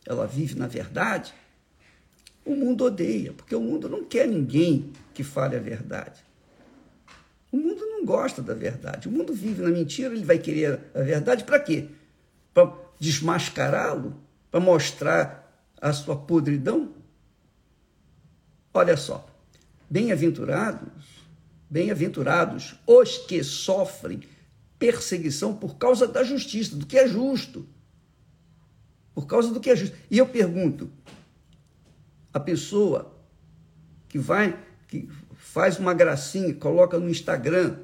ela 0.05 0.27
vive 0.27 0.55
na 0.55 0.67
verdade, 0.67 1.33
o 2.43 2.53
mundo 2.53 2.83
odeia, 2.83 3.31
porque 3.31 3.55
o 3.55 3.61
mundo 3.61 3.87
não 3.87 4.03
quer 4.03 4.27
ninguém 4.27 4.91
que 5.13 5.23
fale 5.23 5.55
a 5.55 5.59
verdade. 5.59 6.21
O 7.49 7.55
mundo 7.55 7.79
não 7.85 8.03
gosta 8.03 8.41
da 8.41 8.53
verdade. 8.53 9.07
O 9.07 9.11
mundo 9.11 9.33
vive 9.33 9.61
na 9.61 9.69
mentira, 9.69 10.13
ele 10.13 10.25
vai 10.25 10.37
querer 10.37 10.82
a 10.93 11.01
verdade 11.01 11.43
para 11.43 11.59
quê? 11.59 11.89
Para 12.53 12.73
desmascará-lo? 12.99 14.15
Para 14.51 14.59
mostrar 14.59 15.67
a 15.81 15.91
sua 15.91 16.15
podridão? 16.15 16.93
Olha 18.73 18.95
só. 18.97 19.27
Bem-aventurados, 19.89 21.03
bem-aventurados 21.69 22.75
os 22.87 23.17
que 23.17 23.43
sofrem 23.43 24.21
perseguição 24.79 25.55
por 25.55 25.77
causa 25.77 26.07
da 26.07 26.23
justiça, 26.23 26.75
do 26.75 26.85
que 26.85 26.97
é 26.97 27.07
justo. 27.07 27.67
Por 29.13 29.27
causa 29.27 29.51
do 29.53 29.59
que 29.59 29.69
é 29.69 29.75
justo. 29.75 29.95
E 30.09 30.17
eu 30.17 30.27
pergunto, 30.27 30.91
a 32.33 32.39
pessoa 32.39 33.13
que 34.09 34.17
vai, 34.17 34.57
que 34.87 35.07
faz 35.35 35.77
uma 35.77 35.93
gracinha, 35.93 36.53
coloca 36.53 36.99
no 36.99 37.09
Instagram 37.09 37.77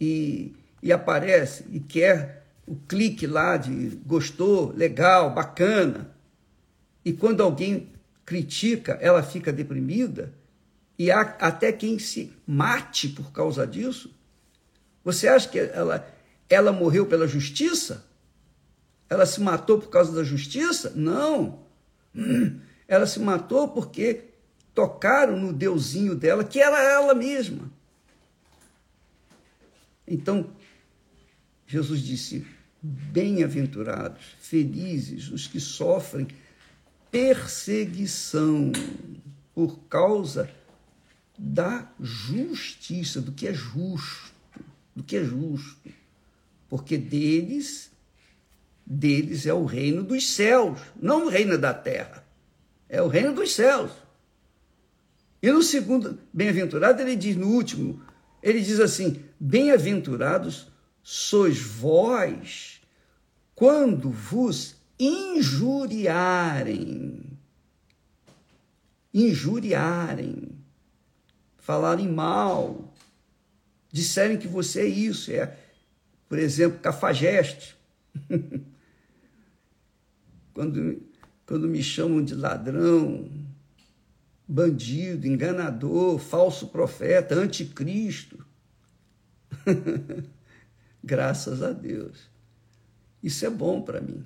e, 0.00 0.54
e 0.82 0.92
aparece 0.92 1.64
e 1.70 1.78
quer 1.78 2.46
o 2.66 2.76
clique 2.76 3.26
lá 3.26 3.56
de 3.56 4.00
gostou, 4.04 4.72
legal, 4.74 5.32
bacana. 5.32 6.14
E 7.04 7.12
quando 7.12 7.42
alguém 7.42 7.90
critica, 8.24 8.98
ela 9.00 9.22
fica 9.22 9.52
deprimida 9.52 10.32
e 10.98 11.10
há 11.10 11.20
até 11.20 11.72
quem 11.72 11.98
se 11.98 12.32
mate 12.46 13.08
por 13.08 13.32
causa 13.32 13.66
disso. 13.66 14.14
Você 15.04 15.26
acha 15.28 15.48
que 15.48 15.58
ela, 15.58 16.06
ela 16.48 16.72
morreu 16.72 17.06
pela 17.06 17.26
justiça? 17.26 18.04
Ela 19.08 19.26
se 19.26 19.40
matou 19.40 19.78
por 19.78 19.90
causa 19.90 20.12
da 20.12 20.22
justiça? 20.22 20.92
Não. 20.94 21.60
Ela 22.88 23.06
se 23.06 23.20
matou 23.20 23.68
porque 23.68 24.24
tocaram 24.74 25.36
no 25.38 25.52
deusinho 25.52 26.14
dela, 26.14 26.44
que 26.44 26.60
era 26.60 26.82
ela 26.82 27.14
mesma. 27.14 27.70
Então, 30.06 30.50
Jesus 31.72 32.02
disse: 32.02 32.46
Bem-aventurados, 32.82 34.36
felizes 34.38 35.30
os 35.30 35.46
que 35.46 35.58
sofrem 35.58 36.28
perseguição 37.10 38.70
por 39.54 39.78
causa 39.88 40.50
da 41.38 41.90
justiça, 41.98 43.22
do 43.22 43.32
que 43.32 43.48
é 43.48 43.54
justo, 43.54 44.34
do 44.94 45.02
que 45.02 45.16
é 45.16 45.24
justo. 45.24 45.88
Porque 46.68 46.98
deles, 46.98 47.90
deles 48.84 49.46
é 49.46 49.54
o 49.54 49.64
reino 49.64 50.02
dos 50.02 50.28
céus, 50.28 50.78
não 51.00 51.24
o 51.24 51.30
reino 51.30 51.56
da 51.56 51.72
terra. 51.72 52.22
É 52.86 53.00
o 53.00 53.08
reino 53.08 53.32
dos 53.32 53.54
céus. 53.54 53.92
E 55.40 55.50
no 55.50 55.62
segundo 55.62 56.18
bem-aventurado, 56.34 57.00
ele 57.00 57.16
diz, 57.16 57.34
no 57.34 57.46
último, 57.46 58.02
ele 58.42 58.60
diz 58.60 58.78
assim: 58.78 59.24
Bem-aventurados 59.40 60.70
sois 61.02 61.60
vós 61.60 62.80
quando 63.54 64.10
vos 64.10 64.76
injuriarem. 64.98 65.98
Injuriarem, 69.12 70.58
falarem 71.58 72.08
mal, 72.08 72.94
disserem 73.90 74.38
que 74.38 74.48
você 74.48 74.80
é 74.80 74.86
isso, 74.86 75.30
é, 75.30 75.54
por 76.28 76.38
exemplo, 76.38 76.78
cafajeste. 76.78 77.76
quando, 80.54 81.02
quando 81.44 81.68
me 81.68 81.82
chamam 81.82 82.24
de 82.24 82.34
ladrão, 82.34 83.30
bandido, 84.48 85.26
enganador, 85.26 86.18
falso 86.18 86.68
profeta, 86.68 87.34
anticristo. 87.34 88.42
Graças 91.02 91.62
a 91.62 91.72
Deus. 91.72 92.30
Isso 93.22 93.44
é 93.44 93.50
bom 93.50 93.82
para 93.82 94.00
mim. 94.00 94.24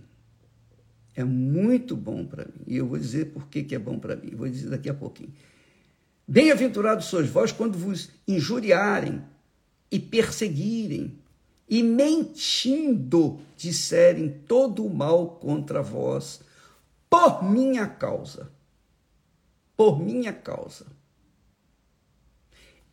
É 1.14 1.24
muito 1.24 1.96
bom 1.96 2.24
para 2.24 2.44
mim. 2.44 2.64
E 2.66 2.76
eu 2.76 2.86
vou 2.86 2.98
dizer 2.98 3.26
por 3.26 3.48
que, 3.48 3.62
que 3.62 3.74
é 3.74 3.78
bom 3.78 3.98
para 3.98 4.16
mim. 4.16 4.30
vou 4.34 4.48
dizer 4.48 4.68
daqui 4.68 4.88
a 4.88 4.94
pouquinho. 4.94 5.32
Bem-aventurados 6.28 7.06
sois 7.06 7.28
vós 7.28 7.52
quando 7.52 7.78
vos 7.78 8.10
injuriarem 8.26 9.22
e 9.90 9.98
perseguirem 9.98 11.18
e 11.68 11.82
mentindo 11.82 13.40
disserem 13.56 14.28
todo 14.46 14.84
o 14.84 14.92
mal 14.92 15.36
contra 15.36 15.82
vós 15.82 16.40
por 17.08 17.42
minha 17.42 17.86
causa 17.86 18.50
por 19.76 20.00
minha 20.00 20.32
causa. 20.32 20.86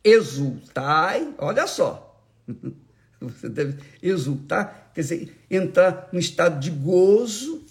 Exultai, 0.03 1.33
olha 1.37 1.65
só. 1.65 2.21
Você 3.29 3.49
deve 3.49 3.81
exultar, 4.01 4.91
quer 4.93 5.01
dizer, 5.01 5.45
entrar 5.49 6.09
no 6.11 6.19
estado 6.19 6.59
de 6.59 6.69
gozo 6.69 7.65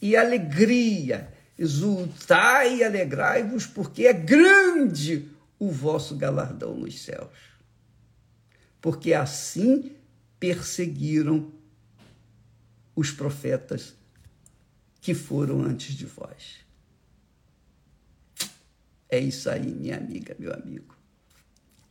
e 0.00 0.16
alegria. 0.16 1.32
Exultai 1.58 2.78
e 2.78 2.84
alegrai-vos, 2.84 3.66
porque 3.66 4.06
é 4.06 4.12
grande 4.12 5.28
o 5.58 5.70
vosso 5.70 6.16
galardão 6.16 6.76
nos 6.76 7.00
céus. 7.00 7.38
Porque 8.80 9.14
assim 9.14 9.92
perseguiram 10.38 11.50
os 12.94 13.10
profetas 13.10 13.94
que 15.00 15.14
foram 15.14 15.62
antes 15.62 15.94
de 15.94 16.04
vós. 16.04 16.66
É 19.08 19.18
isso 19.18 19.48
aí, 19.48 19.72
minha 19.72 19.96
amiga, 19.96 20.34
meu 20.38 20.52
amigo. 20.52 20.96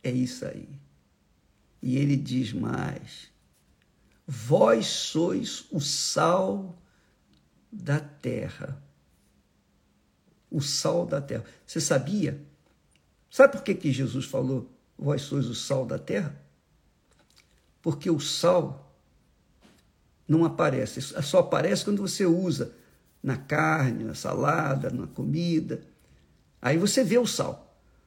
É 0.02 0.10
isso 0.10 0.44
aí. 0.46 0.68
E 1.82 1.96
ele 1.96 2.16
diz 2.16 2.52
mais: 2.52 3.30
Vós 4.26 4.86
sois 4.86 5.66
o 5.70 5.80
sal 5.80 6.76
da 7.70 8.00
terra. 8.00 8.82
O 10.50 10.60
sal 10.60 11.06
da 11.06 11.20
terra. 11.20 11.44
Você 11.66 11.80
sabia? 11.80 12.40
Sabe 13.30 13.52
por 13.52 13.62
que, 13.62 13.74
que 13.74 13.92
Jesus 13.92 14.24
falou: 14.24 14.70
Vós 14.98 15.22
sois 15.22 15.46
o 15.46 15.54
sal 15.54 15.84
da 15.84 15.98
terra? 15.98 16.40
Porque 17.82 18.10
o 18.10 18.18
sal 18.18 18.86
não 20.26 20.44
aparece, 20.44 21.00
só 21.00 21.38
aparece 21.38 21.84
quando 21.84 22.02
você 22.02 22.26
usa 22.26 22.74
na 23.22 23.36
carne, 23.36 24.04
na 24.04 24.14
salada, 24.14 24.90
na 24.90 25.06
comida. 25.06 25.82
Aí 26.60 26.78
você 26.78 27.04
vê 27.04 27.18
o 27.18 27.26
sal. 27.26 27.65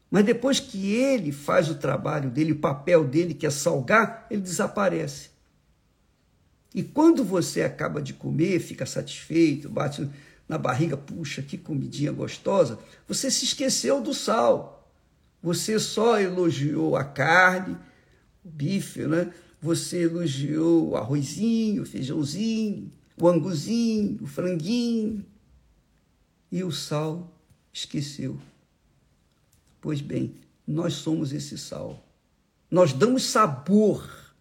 Mas 0.10 0.26
depois 0.26 0.60
que 0.60 0.94
ele 0.94 1.32
faz 1.32 1.70
o 1.70 1.76
trabalho 1.76 2.30
dele, 2.30 2.54
o 2.54 2.60
papel 2.60 3.06
dele, 3.06 3.34
que 3.34 3.46
é 3.46 3.50
salgar, 3.50 4.26
ele 4.30 4.42
desaparece. 4.42 5.30
E 6.74 6.84
quando 6.84 7.24
você 7.24 7.62
acaba 7.62 8.02
de 8.02 8.14
comer, 8.14 8.60
fica 8.60 8.86
satisfeito, 8.86 9.70
bate 9.70 10.08
na 10.48 10.58
barriga, 10.58 10.98
puxa, 10.98 11.44
que 11.44 11.58
comidinha 11.58 12.12
gostosa, 12.12 12.80
você 13.08 13.30
se 13.30 13.46
esqueceu 13.46 14.02
do 14.02 14.14
sal. 14.14 14.92
Você 15.42 15.80
só 15.80 16.20
elogiou 16.20 16.96
a 16.96 17.04
carne, 17.04 17.78
o 18.44 18.50
bife, 18.50 19.06
né? 19.06 19.32
Você 19.62 20.04
elogiou 20.04 20.90
o 20.90 20.98
arrozinho, 20.98 21.84
o 21.84 21.86
feijãozinho, 21.86 22.92
o 23.18 23.28
anguzinho, 23.28 24.18
o 24.22 24.28
franguinho. 24.28 25.24
E 26.52 26.64
o 26.64 26.72
sal 26.72 27.32
esqueceu. 27.72 28.40
Pois 29.82 30.02
bem, 30.02 30.36
nós 30.68 30.94
somos 30.94 31.32
esse 31.34 31.58
sal. 31.58 32.06
Nós 32.70 32.94
damos 32.94 33.24
sabor, 33.24 34.36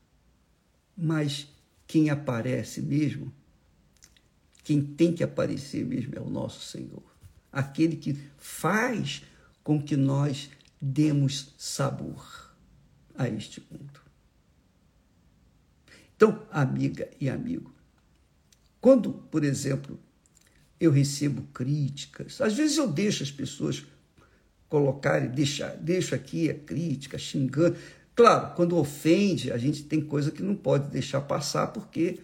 mas 0.97 1.49
quem 1.87 2.11
aparece 2.11 2.83
mesmo, 2.83 3.33
quem 4.62 4.83
tem 4.83 5.14
que 5.14 5.25
aparecer 5.25 5.85
mesmo 5.85 6.14
é 6.14 6.21
o 6.21 6.28
nosso 6.28 6.61
Senhor. 6.61 7.02
Aquele 7.50 7.97
que 7.97 8.18
faz 8.37 9.23
com 9.64 9.83
que 9.83 9.97
nós 9.97 10.50
demos 10.80 11.54
sabor 11.57 12.54
a 13.16 13.28
este 13.28 13.62
mundo. 13.71 14.00
Então, 16.14 16.47
amiga 16.50 17.09
e 17.21 17.30
amigo, 17.30 17.73
quando, 18.80 19.12
por 19.12 19.45
exemplo, 19.45 19.99
eu 20.78 20.90
recebo 20.90 21.42
críticas, 21.52 22.40
às 22.40 22.54
vezes 22.54 22.76
eu 22.76 22.90
deixo 22.90 23.23
as 23.23 23.30
pessoas 23.30 23.87
colocarem, 24.69 25.31
deixar, 25.31 25.77
deixo 25.77 26.15
aqui 26.15 26.51
a 26.51 26.55
crítica, 26.55 27.19
xingando. 27.19 27.77
Claro, 28.15 28.55
quando 28.55 28.77
ofende, 28.77 29.53
a 29.53 29.57
gente 29.57 29.85
tem 29.85 30.01
coisa 30.01 30.31
que 30.31 30.43
não 30.43 30.55
pode 30.55 30.91
deixar 30.91 31.21
passar, 31.23 31.69
porque 31.69 32.19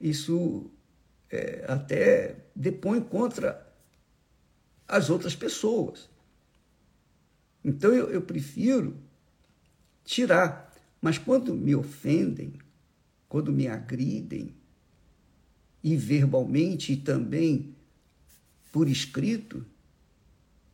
isso 0.00 0.70
é, 1.30 1.64
até 1.68 2.36
depõe 2.54 3.00
contra 3.00 3.66
as 4.88 5.10
outras 5.10 5.34
pessoas. 5.34 6.08
Então 7.64 7.92
eu, 7.92 8.10
eu 8.10 8.22
prefiro 8.22 8.96
tirar. 10.04 10.72
Mas 11.00 11.18
quando 11.18 11.54
me 11.54 11.74
ofendem, 11.74 12.54
quando 13.28 13.52
me 13.52 13.68
agridem, 13.68 14.54
e 15.82 15.96
verbalmente 15.96 16.94
e 16.94 16.96
também 16.96 17.74
por 18.72 18.88
escrito, 18.88 19.64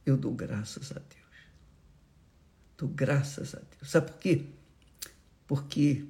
eu 0.05 0.17
dou 0.17 0.33
graças 0.33 0.91
a 0.93 0.99
Deus. 0.99 1.23
Dou 2.77 2.89
graças 2.89 3.55
a 3.55 3.59
Deus. 3.59 3.91
Sabe 3.91 4.11
por 4.11 4.19
quê? 4.19 4.47
Porque 5.47 6.05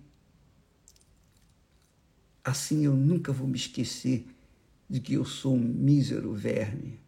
assim 2.45 2.85
eu 2.85 2.95
nunca 2.95 3.33
vou 3.33 3.47
me 3.47 3.57
esquecer 3.57 4.27
de 4.89 5.01
que 5.01 5.15
eu 5.15 5.25
sou 5.25 5.55
um 5.55 5.59
mísero 5.59 6.35
verme, 6.35 7.01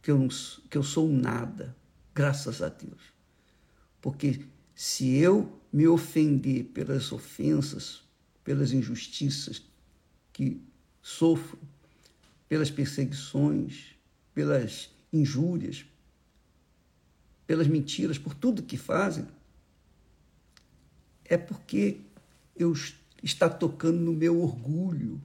que 0.00 0.10
eu, 0.10 0.18
não, 0.18 0.28
que 0.28 0.78
eu 0.78 0.82
sou 0.82 1.08
um 1.08 1.16
nada, 1.16 1.76
graças 2.14 2.62
a 2.62 2.68
Deus. 2.68 3.12
Porque 4.00 4.46
se 4.74 5.16
eu 5.16 5.60
me 5.72 5.86
ofender 5.86 6.64
pelas 6.64 7.12
ofensas, 7.12 8.02
pelas 8.44 8.72
injustiças 8.72 9.62
que 10.32 10.62
sofro, 11.02 11.58
pelas 12.48 12.70
perseguições, 12.70 13.96
pelas 14.32 14.90
injúrias, 15.16 15.84
pelas 17.46 17.66
mentiras, 17.66 18.18
por 18.18 18.34
tudo 18.34 18.62
que 18.62 18.76
fazem, 18.76 19.26
é 21.24 21.36
porque 21.36 22.00
eu 22.56 22.74
está 23.22 23.48
tocando 23.48 23.98
no 23.98 24.12
meu 24.12 24.40
orgulho. 24.40 25.20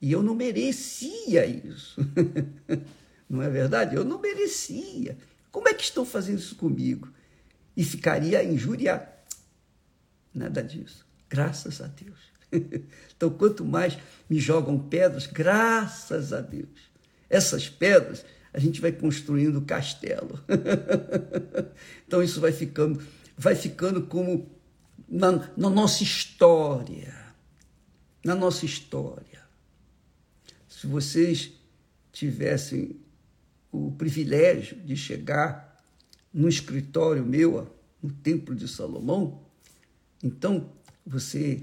E 0.00 0.12
eu 0.12 0.22
não 0.22 0.34
merecia 0.34 1.44
isso. 1.44 2.00
não 3.28 3.42
é 3.42 3.50
verdade? 3.50 3.96
Eu 3.96 4.04
não 4.04 4.20
merecia. 4.20 5.18
Como 5.50 5.68
é 5.68 5.74
que 5.74 5.82
estão 5.82 6.06
fazendo 6.06 6.38
isso 6.38 6.54
comigo? 6.54 7.08
E 7.76 7.84
ficaria 7.84 8.42
injuriado. 8.44 9.08
Nada 10.32 10.62
disso. 10.62 11.04
Graças 11.28 11.80
a 11.80 11.86
Deus. 11.86 12.18
então, 13.14 13.30
quanto 13.30 13.64
mais 13.64 13.98
me 14.28 14.38
jogam 14.38 14.78
pedras, 14.78 15.26
graças 15.26 16.32
a 16.32 16.40
Deus. 16.40 16.88
Essas 17.28 17.68
pedras, 17.68 18.24
a 18.52 18.58
gente 18.58 18.80
vai 18.80 18.92
construindo 18.92 19.60
castelo. 19.62 20.42
então, 22.06 22.22
isso 22.22 22.40
vai 22.40 22.52
ficando, 22.52 23.02
vai 23.36 23.54
ficando 23.54 24.02
como 24.06 24.50
na, 25.08 25.50
na 25.56 25.70
nossa 25.70 26.02
história. 26.02 27.14
Na 28.24 28.34
nossa 28.34 28.64
história. 28.64 29.42
Se 30.68 30.86
vocês 30.86 31.52
tivessem 32.12 33.00
o 33.70 33.92
privilégio 33.92 34.76
de 34.80 34.96
chegar 34.96 35.76
no 36.32 36.48
escritório 36.48 37.24
meu, 37.24 37.74
no 38.02 38.10
Templo 38.10 38.54
de 38.54 38.68
Salomão, 38.68 39.42
então 40.22 40.72
você, 41.06 41.60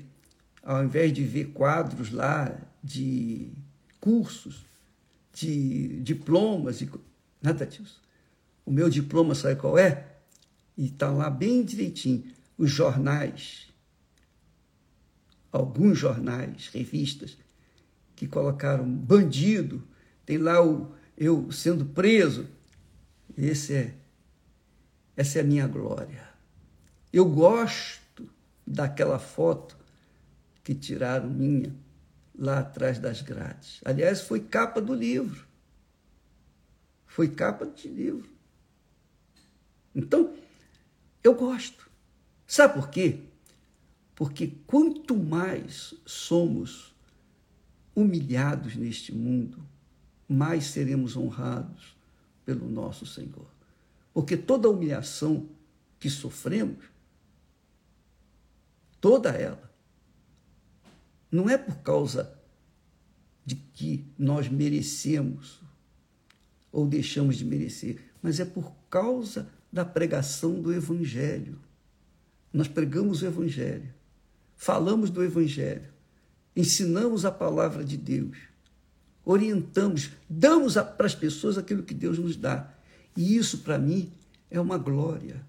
ao 0.64 0.84
invés 0.84 1.14
de 1.14 1.24
ver 1.24 1.52
quadros 1.52 2.12
lá 2.12 2.58
de 2.84 3.52
cursos, 4.00 4.66
de 5.36 6.00
diplomas, 6.02 6.82
e 6.82 6.90
nada 7.42 7.66
disso. 7.66 8.02
O 8.66 8.72
meu 8.72 8.90
diploma, 8.90 9.36
sabe 9.36 9.60
qual 9.60 9.78
é? 9.78 10.16
E 10.78 10.86
está 10.86 11.12
lá 11.12 11.30
bem 11.30 11.64
direitinho 11.64 12.24
os 12.58 12.72
jornais, 12.72 13.68
alguns 15.52 15.98
jornais, 15.98 16.70
revistas, 16.74 17.38
que 18.16 18.28
colocaram 18.28 18.90
bandido, 18.90 19.84
tem 20.26 20.38
lá 20.38 20.66
o 20.66 20.94
eu 21.18 21.52
sendo 21.52 21.86
preso. 21.86 22.48
Esse 23.38 23.74
é 23.74 23.96
essa 25.18 25.40
é 25.40 25.42
a 25.42 25.46
minha 25.46 25.68
glória. 25.68 26.28
Eu 27.12 27.26
gosto 27.26 28.30
daquela 28.66 29.20
foto 29.20 29.78
que 30.64 30.74
tiraram 30.74 31.30
minha 31.30 31.74
lá 32.38 32.60
atrás 32.60 33.00
das 33.00 33.22
grades. 33.22 33.80
Aliás, 33.84 34.22
foi 34.22 34.40
capa 34.40 34.82
do 34.82 34.94
livro. 34.94 35.46
Foi 37.06 37.30
capa 37.30 37.66
de 37.66 37.88
livro. 37.88 38.30
Então, 39.94 40.34
eu 41.24 41.34
gosto. 41.34 41.90
Sabe 42.46 42.74
por 42.74 42.90
quê? 42.90 43.22
Porque 44.14 44.54
quanto 44.68 45.16
mais 45.16 45.94
somos 46.06 46.94
humilhados 47.96 48.76
neste 48.76 49.14
mundo, 49.14 49.66
mais 50.28 50.66
seremos 50.66 51.16
honrados 51.16 51.96
pelo 52.46 52.70
nosso 52.70 53.06
Senhor. 53.06 53.48
Porque 54.14 54.36
toda 54.38 54.70
humilhação 54.70 55.48
que 56.00 56.10
sofremos, 56.10 56.86
toda 59.00 59.30
ela, 59.30 59.65
não 61.32 61.50
é 61.50 61.58
por 61.58 61.78
causa 61.78 62.34
de 63.46 63.56
que 63.56 64.06
nós 64.18 64.48
merecemos 64.50 65.62
ou 66.72 66.88
deixamos 66.88 67.38
de 67.38 67.46
merecer, 67.46 68.02
mas 68.22 68.40
é 68.40 68.46
por 68.46 68.74
causa 68.90 69.50
da 69.72 69.86
pregação 69.86 70.62
do 70.62 70.74
Evangelho. 70.74 71.60
Nós 72.52 72.68
pregamos 72.68 73.22
o 73.22 73.26
Evangelho, 73.26 73.94
falamos 74.56 75.10
do 75.10 75.24
Evangelho, 75.24 75.90
ensinamos 76.56 77.26
a 77.26 77.32
palavra 77.32 77.84
de 77.84 77.98
Deus, 77.98 78.38
orientamos, 79.24 80.12
damos 80.30 80.74
para 80.74 81.06
as 81.06 81.16
pessoas 81.16 81.58
aquilo 81.58 81.84
que 81.84 81.94
Deus 81.94 82.18
nos 82.18 82.36
dá. 82.36 82.74
E 83.16 83.38
isso, 83.38 83.60
para 83.60 83.78
mim, 83.78 84.12
é 84.50 84.60
uma 84.60 84.78
glória. 84.78 85.46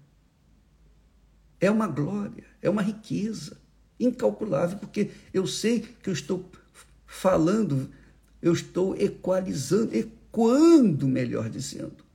É 1.59 1.71
uma 1.71 1.87
glória, 1.87 2.45
é 2.61 2.69
uma 2.69 2.81
riqueza 2.81 3.57
incalculável, 3.99 4.77
porque 4.77 5.11
eu 5.33 5.47
sei 5.47 5.79
que 6.01 6.09
eu 6.09 6.13
estou 6.13 6.49
falando 7.05 7.89
eu 8.41 8.53
estou 8.53 8.95
equalizando, 8.95 9.95
ecoando, 9.95 11.07
melhor 11.07 11.49
dizendo, 11.49 12.05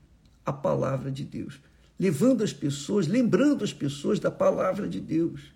a 0.44 0.52
palavra 0.52 1.10
de 1.10 1.24
Deus, 1.24 1.60
levando 1.98 2.42
as 2.42 2.52
pessoas, 2.52 3.06
lembrando 3.06 3.64
as 3.64 3.72
pessoas 3.72 4.18
da 4.18 4.30
palavra 4.30 4.88
de 4.88 5.00
Deus. 5.00 5.52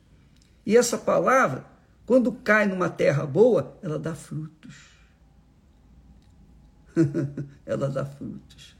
E 0.64 0.76
essa 0.76 0.98
palavra, 0.98 1.64
quando 2.04 2.32
cai 2.32 2.66
numa 2.66 2.88
terra 2.88 3.24
boa, 3.24 3.76
ela 3.82 3.98
dá 3.98 4.14
frutos. 4.14 4.74
ela 7.64 7.88
dá 7.88 8.04
frutos 8.04 8.76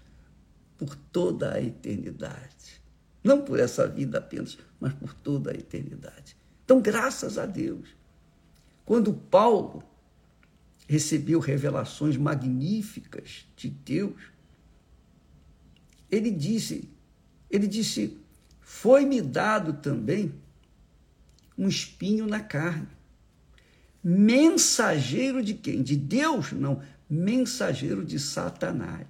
por 0.78 0.94
toda 1.12 1.54
a 1.54 1.62
eternidade. 1.62 2.82
Não 3.22 3.42
por 3.42 3.58
essa 3.58 3.88
vida 3.88 4.18
apenas, 4.18 4.58
mas 4.78 4.92
por 4.92 5.12
toda 5.12 5.50
a 5.50 5.54
eternidade. 5.54 6.36
Então, 6.66 6.80
graças 6.80 7.38
a 7.38 7.46
Deus. 7.46 7.96
Quando 8.84 9.14
Paulo 9.14 9.84
recebeu 10.88 11.38
revelações 11.38 12.16
magníficas 12.16 13.46
de 13.56 13.70
Deus, 13.70 14.20
ele 16.10 16.30
disse, 16.30 16.90
ele 17.48 17.68
disse, 17.68 18.18
foi-me 18.60 19.22
dado 19.22 19.74
também 19.74 20.34
um 21.56 21.68
espinho 21.68 22.26
na 22.26 22.40
carne. 22.40 22.88
Mensageiro 24.02 25.42
de 25.44 25.54
quem? 25.54 25.84
De 25.84 25.96
Deus? 25.96 26.50
Não, 26.50 26.82
mensageiro 27.08 28.04
de 28.04 28.18
Satanás. 28.18 29.06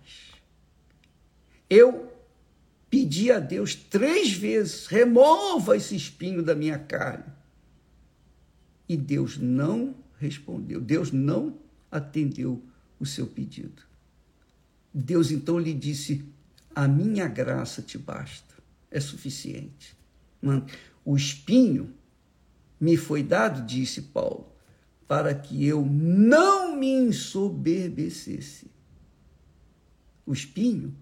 Eu 1.68 2.12
pedi 2.88 3.32
a 3.32 3.38
Deus 3.38 3.74
três 3.74 4.32
vezes: 4.32 4.86
remova 4.86 5.76
esse 5.76 5.96
espinho 5.96 6.42
da 6.42 6.54
minha 6.54 6.78
carne. 6.78 7.35
E 8.88 8.96
Deus 8.96 9.38
não 9.38 9.94
respondeu, 10.18 10.80
Deus 10.80 11.12
não 11.12 11.58
atendeu 11.90 12.62
o 12.98 13.06
seu 13.06 13.26
pedido. 13.26 13.82
Deus 14.92 15.30
então 15.30 15.58
lhe 15.58 15.74
disse: 15.74 16.24
A 16.74 16.86
minha 16.88 17.28
graça 17.28 17.82
te 17.82 17.98
basta, 17.98 18.54
é 18.90 19.00
suficiente. 19.00 19.96
O 21.04 21.16
espinho 21.16 21.92
me 22.80 22.96
foi 22.96 23.22
dado, 23.22 23.66
disse 23.66 24.02
Paulo, 24.02 24.52
para 25.08 25.34
que 25.34 25.64
eu 25.64 25.84
não 25.84 26.76
me 26.76 26.90
ensoberbecesse. 26.90 28.70
O 30.24 30.32
espinho 30.32 30.94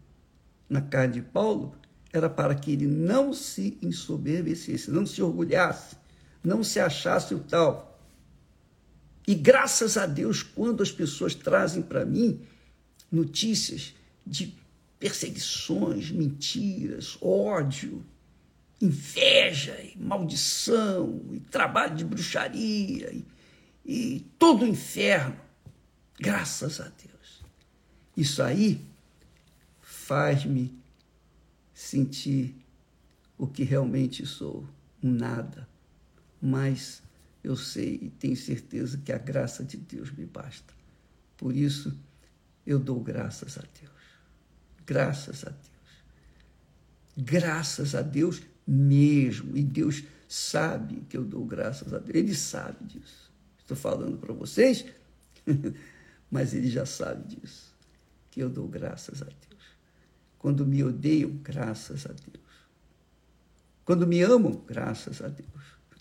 na 0.69 0.81
carne 0.81 1.15
de 1.15 1.23
Paulo 1.23 1.75
era 2.13 2.29
para 2.29 2.55
que 2.55 2.73
ele 2.73 2.87
não 2.87 3.33
se 3.33 3.79
ensoberbecesse, 3.83 4.91
não 4.91 5.07
se 5.07 5.23
orgulhasse, 5.23 5.97
não 6.45 6.63
se 6.63 6.79
achasse 6.79 7.35
o 7.35 7.41
tal. 7.41 7.99
E 9.27 9.35
graças 9.35 9.97
a 9.97 10.07
Deus, 10.07 10.43
quando 10.43 10.83
as 10.83 10.93
pessoas 10.93 11.35
trazem 11.35 11.83
para 11.83 12.05
mim 12.05 12.41
notícias 13.11 13.95
de 14.27 14.55
perseguições, 14.99 16.11
mentiras, 16.11 17.17
ódio, 17.21 18.05
inveja, 18.81 19.81
e 19.81 19.97
maldição, 19.99 21.23
e 21.33 21.41
trabalho 21.41 21.97
de 21.97 22.05
bruxaria, 22.05 23.11
e, 23.13 23.25
e 23.85 24.21
todo 24.39 24.65
o 24.65 24.69
inferno. 24.69 25.37
Graças 26.19 26.81
a 26.81 26.85
Deus. 26.85 27.43
Isso 28.17 28.43
aí 28.43 28.81
faz-me 29.81 30.73
sentir 31.73 32.55
o 33.39 33.47
que 33.47 33.65
realmente 33.65 34.25
sou, 34.27 34.67
um 35.03 35.11
nada. 35.11 35.67
Mas 36.47 37.03
eu 37.43 37.57
sei 37.57 37.99
e 38.03 38.11
tenho 38.11 38.37
certeza 38.37 38.99
que 38.99 39.11
a 39.11 39.17
graça 39.17 39.65
de 39.65 39.79
Deus 39.79 40.13
me 40.13 40.27
basta. 40.27 40.75
Por 41.39 41.57
isso, 41.57 41.99
eu 42.67 42.79
dou 42.79 43.01
graças 43.01 43.57
a 43.57 43.63
Deus. 43.63 43.95
Graças 44.85 45.43
a 45.43 45.49
Deus. 45.49 45.65
Graças 47.17 47.95
a 47.95 48.03
Deus 48.03 48.43
mesmo. 48.67 49.57
E 49.57 49.63
Deus 49.63 50.05
sabe 50.29 51.01
que 51.09 51.17
eu 51.17 51.25
dou 51.25 51.47
graças 51.47 51.95
a 51.95 51.99
Deus. 51.99 52.15
Ele 52.15 52.35
sabe 52.35 52.85
disso. 52.85 53.33
Estou 53.59 53.77
falando 53.77 54.19
para 54.19 54.35
vocês, 54.35 54.85
mas 56.31 56.53
ele 56.53 56.69
já 56.69 56.85
sabe 56.85 57.37
disso. 57.37 57.75
Que 58.31 58.41
eu 58.41 58.51
dou 58.51 58.69
graças 58.69 59.23
a 59.23 59.25
Deus. 59.25 59.65
Quando 60.39 60.67
me 60.67 60.85
odeiam, 60.85 61.31
graças 61.43 62.05
a 62.05 62.11
Deus. 62.11 62.45
Quando 63.83 64.07
me 64.07 64.21
amam, 64.21 64.63
graças 64.67 65.23
a 65.23 65.29
Deus. 65.29 65.49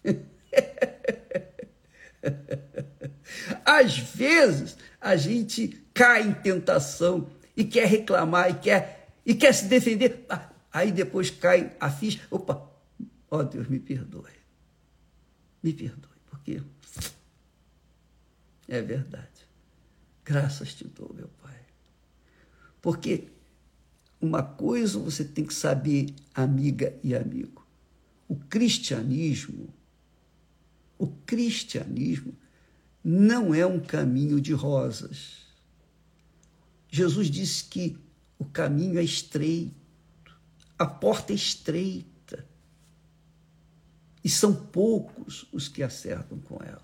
Às 3.65 3.97
vezes 3.97 4.77
a 4.99 5.15
gente 5.15 5.81
cai 5.93 6.27
em 6.27 6.33
tentação 6.33 7.29
e 7.55 7.63
quer 7.63 7.87
reclamar 7.87 8.49
e 8.49 8.55
quer, 8.55 9.07
e 9.25 9.33
quer 9.33 9.53
se 9.53 9.65
defender. 9.65 10.25
Ah, 10.29 10.49
Aí 10.73 10.91
depois 10.91 11.29
cai 11.29 11.71
a 11.79 11.91
ficha. 11.91 12.19
Opa, 12.31 12.67
ó 13.29 13.37
oh, 13.37 13.43
Deus, 13.43 13.67
me 13.67 13.79
perdoe. 13.79 14.31
Me 15.61 15.71
perdoe, 15.71 16.17
porque 16.25 16.63
é 18.67 18.81
verdade. 18.81 19.47
Graças 20.25 20.73
te 20.73 20.87
dou, 20.87 21.13
meu 21.13 21.27
Pai. 21.41 21.59
Porque 22.81 23.27
uma 24.19 24.41
coisa 24.41 24.97
você 24.97 25.23
tem 25.23 25.45
que 25.45 25.53
saber, 25.53 26.07
amiga 26.33 26.97
e 27.03 27.13
amigo. 27.13 27.63
O 28.27 28.35
cristianismo, 28.35 29.71
o 31.03 31.07
cristianismo 31.25 32.35
não 33.03 33.53
é 33.53 33.65
um 33.65 33.79
caminho 33.79 34.39
de 34.39 34.53
rosas. 34.53 35.43
Jesus 36.89 37.29
disse 37.29 37.65
que 37.65 37.97
o 38.39 38.45
caminho 38.45 38.99
é 38.99 39.03
estreito 39.03 39.83
a 40.77 40.85
porta 40.85 41.31
é 41.31 41.35
estreita 41.35 42.45
e 44.23 44.29
são 44.29 44.53
poucos 44.53 45.45
os 45.51 45.67
que 45.69 45.83
acertam 45.83 46.39
com 46.39 46.61
ela. 46.63 46.83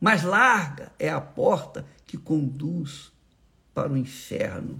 Mais 0.00 0.22
larga 0.22 0.92
é 0.98 1.08
a 1.08 1.20
porta 1.20 1.86
que 2.06 2.16
conduz 2.16 3.12
para 3.72 3.92
o 3.92 3.96
inferno 3.96 4.78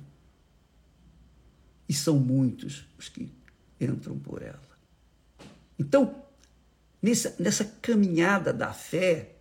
e 1.89 1.95
são 1.95 2.19
muitos 2.19 2.87
os 2.99 3.09
que 3.09 3.33
entram 3.81 4.19
por 4.19 4.43
ela. 4.43 4.61
Então, 5.79 6.23
nessa, 7.03 7.35
nessa 7.39 7.65
caminhada 7.65 8.53
da 8.53 8.73
fé, 8.73 9.37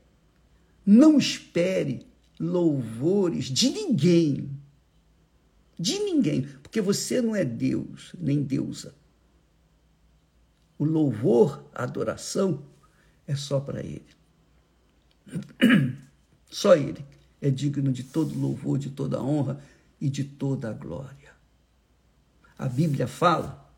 não 0.86 1.18
espere 1.18 2.06
louvores 2.40 3.46
de 3.46 3.70
ninguém. 3.70 4.50
De 5.78 6.00
ninguém, 6.00 6.44
porque 6.64 6.82
você 6.82 7.22
não 7.22 7.36
é 7.36 7.46
Deus, 7.46 8.14
nem 8.18 8.42
deusa. 8.44 8.94
O 10.78 10.86
louvor, 10.86 11.64
a 11.74 11.84
adoração 11.84 12.64
é 13.28 13.36
só 13.36 13.60
para 13.60 13.82
Ele. 13.82 14.08
Só 16.50 16.76
Ele 16.76 17.06
é 17.40 17.52
digno 17.52 17.92
de 17.92 18.04
todo 18.04 18.36
louvor, 18.36 18.80
de 18.80 18.90
toda 18.90 19.22
honra 19.22 19.62
e 20.02 20.10
de 20.10 20.24
toda 20.24 20.74
glória. 20.74 21.32
A 22.58 22.68
Bíblia 22.68 23.08
fala 23.08 23.72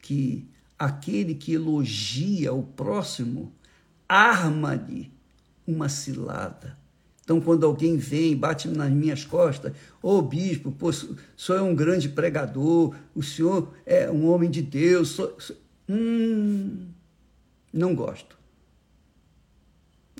que 0.00 0.48
aquele 0.78 1.34
que 1.34 1.52
elogia 1.52 2.52
o 2.52 2.62
próximo 2.62 3.52
arma-lhe 4.08 5.12
uma 5.66 5.88
cilada. 5.88 6.76
Então, 7.22 7.40
quando 7.40 7.64
alguém 7.64 7.96
vem, 7.96 8.36
bate 8.36 8.68
nas 8.68 8.90
minhas 8.90 9.24
costas, 9.24 9.72
ô 10.02 10.18
oh, 10.18 10.22
bispo, 10.22 10.70
pô, 10.70 10.90
o 10.90 10.92
senhor 10.92 11.58
é 11.58 11.62
um 11.62 11.74
grande 11.74 12.06
pregador, 12.08 12.94
o 13.14 13.22
senhor 13.22 13.72
é 13.86 14.10
um 14.10 14.28
homem 14.28 14.50
de 14.50 14.60
Deus. 14.60 15.08
Sou, 15.08 15.34
sou... 15.40 15.56
Hum, 15.88 16.88
não 17.72 17.94
gosto. 17.94 18.36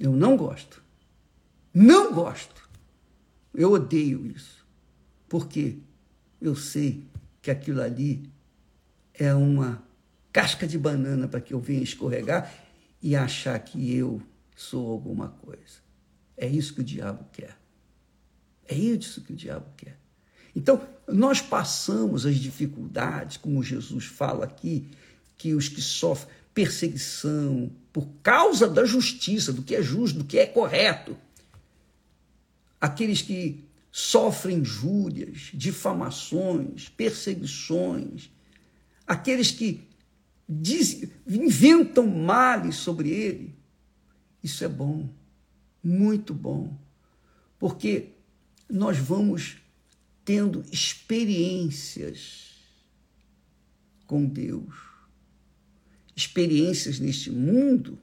Eu 0.00 0.12
não 0.12 0.34
gosto. 0.34 0.82
Não 1.74 2.14
gosto. 2.14 2.68
Eu 3.54 3.72
odeio 3.72 4.26
isso. 4.26 4.66
Porque 5.28 5.78
eu 6.40 6.56
sei 6.56 7.04
que 7.42 7.50
aquilo 7.50 7.82
ali 7.82 8.30
é 9.12 9.34
uma 9.34 9.83
casca 10.34 10.66
de 10.66 10.76
banana 10.76 11.28
para 11.28 11.40
que 11.40 11.54
eu 11.54 11.60
venha 11.60 11.84
escorregar 11.84 12.52
e 13.00 13.14
achar 13.14 13.56
que 13.60 13.94
eu 13.94 14.20
sou 14.56 14.90
alguma 14.90 15.28
coisa. 15.28 15.78
É 16.36 16.44
isso 16.44 16.74
que 16.74 16.80
o 16.80 16.84
diabo 16.84 17.24
quer. 17.32 17.56
É 18.66 18.74
isso 18.74 19.20
que 19.20 19.32
o 19.32 19.36
diabo 19.36 19.66
quer. 19.76 19.96
Então, 20.56 20.82
nós 21.06 21.40
passamos 21.40 22.26
as 22.26 22.34
dificuldades, 22.34 23.36
como 23.36 23.62
Jesus 23.62 24.06
fala 24.06 24.44
aqui, 24.44 24.88
que 25.38 25.54
os 25.54 25.68
que 25.68 25.80
sofrem 25.80 26.34
perseguição 26.52 27.70
por 27.92 28.08
causa 28.20 28.68
da 28.68 28.84
justiça, 28.84 29.52
do 29.52 29.62
que 29.62 29.76
é 29.76 29.82
justo, 29.82 30.18
do 30.18 30.24
que 30.24 30.38
é 30.38 30.46
correto, 30.46 31.16
aqueles 32.80 33.22
que 33.22 33.64
sofrem 33.92 34.58
injúrias, 34.58 35.50
difamações, 35.54 36.88
perseguições, 36.88 38.30
aqueles 39.06 39.52
que 39.52 39.93
diz, 40.48 41.04
inventam 41.26 42.06
males 42.06 42.76
sobre 42.76 43.10
ele, 43.10 43.54
isso 44.42 44.64
é 44.64 44.68
bom 44.68 45.08
muito 45.84 46.32
bom, 46.32 46.74
porque 47.58 48.14
nós 48.70 48.96
vamos 48.96 49.58
tendo 50.24 50.64
experiências 50.72 52.54
com 54.06 54.24
Deus, 54.24 54.74
experiências 56.16 56.98
neste 56.98 57.30
mundo, 57.30 57.98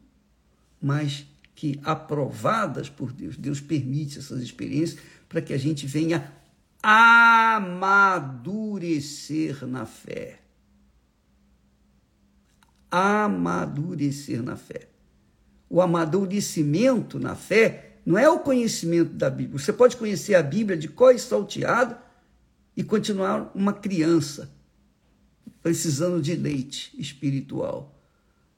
mas 0.80 1.26
que 1.56 1.80
aprovadas 1.84 2.88
por 2.90 3.12
Deus. 3.12 3.36
Deus 3.36 3.60
permite 3.60 4.20
essas 4.20 4.42
experiências 4.42 5.02
para 5.28 5.42
que 5.42 5.54
a 5.54 5.58
gente 5.58 5.88
venha 5.88 6.32
amadurecer 6.84 8.06
na 9.66 9.88
fé. 9.88 10.41
Amadurecer 12.92 14.44
na 14.44 14.56
fé. 14.56 14.90
O 15.70 15.82
amadurecimento 15.82 17.18
na 17.18 17.34
fé 17.34 17.96
não 18.06 18.18
é 18.18 18.30
o 18.30 18.40
conhecimento 18.40 19.14
da 19.14 19.30
Bíblia. 19.30 19.58
Você 19.58 19.72
pode 19.72 19.96
conhecer 19.96 20.36
a 20.36 20.44
Bíblia 20.44 20.78
de 20.78 20.90
có 20.90 21.12
e 21.12 21.18
salteado 21.18 21.96
e 22.76 22.84
continuar 22.84 23.52
uma 23.56 23.72
criança 23.72 24.52
precisando 25.62 26.22
de 26.22 26.36
leite 26.36 26.92
espiritual. 26.98 27.98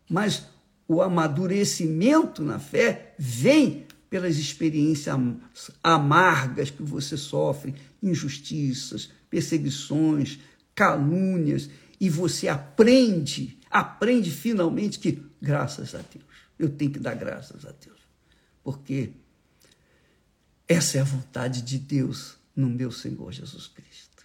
Mas 0.09 0.47
o 0.87 1.01
amadurecimento 1.01 2.43
na 2.43 2.59
fé 2.59 3.13
vem 3.17 3.85
pelas 4.09 4.37
experiências 4.37 5.15
amargas 5.83 6.69
que 6.69 6.83
você 6.83 7.17
sofre, 7.17 7.73
injustiças, 8.01 9.09
perseguições, 9.29 10.39
calúnias, 10.75 11.69
e 11.99 12.09
você 12.09 12.47
aprende, 12.47 13.57
aprende 13.73 14.29
finalmente 14.29 14.99
que, 14.99 15.19
graças 15.41 15.95
a 15.95 15.97
Deus, 15.97 16.25
eu 16.59 16.69
tenho 16.69 16.91
que 16.91 16.99
dar 16.99 17.15
graças 17.15 17.65
a 17.65 17.71
Deus, 17.71 17.99
porque 18.63 19.11
essa 20.67 20.99
é 20.99 21.01
a 21.01 21.03
vontade 21.03 21.63
de 21.63 21.79
Deus 21.79 22.37
no 22.55 22.69
meu 22.69 22.91
Senhor 22.91 23.31
Jesus 23.31 23.67
Cristo. 23.67 24.23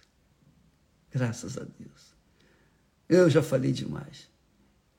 Graças 1.11 1.57
a 1.57 1.61
Deus. 1.63 2.13
Eu 3.09 3.27
já 3.27 3.41
falei 3.41 3.71
demais. 3.71 4.29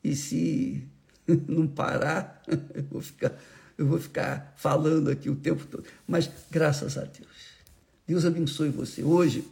E 0.03 0.17
se 0.17 0.85
não 1.47 1.69
parar, 1.69 2.43
eu 2.75 2.83
vou 2.91 3.01
ficar, 3.01 3.39
eu 3.79 3.87
vou 3.87 4.01
ficar 4.01 4.53
falando 4.57 5.11
aqui 5.11 5.31
o 5.31 5.37
tempo 5.37 5.65
todo. 5.67 5.85
Mas 6.09 6.29
graças 6.51 6.99
a 6.99 7.05
Deus. 7.05 7.51
Deus 8.05 8.25
abençoe 8.25 8.71
você. 8.71 9.05
Hoje, 9.05 9.47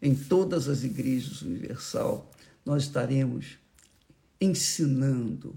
em 0.00 0.14
todas 0.14 0.66
as 0.66 0.82
igrejas 0.82 1.42
universal, 1.42 2.30
nós 2.64 2.84
estaremos 2.84 3.58
ensinando 4.40 5.54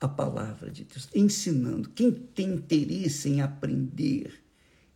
a 0.00 0.08
palavra 0.08 0.70
de 0.70 0.84
Deus, 0.84 1.08
ensinando. 1.14 1.88
Quem 1.90 2.12
tem 2.12 2.54
interesse 2.54 3.28
em 3.28 3.40
aprender, 3.40 4.34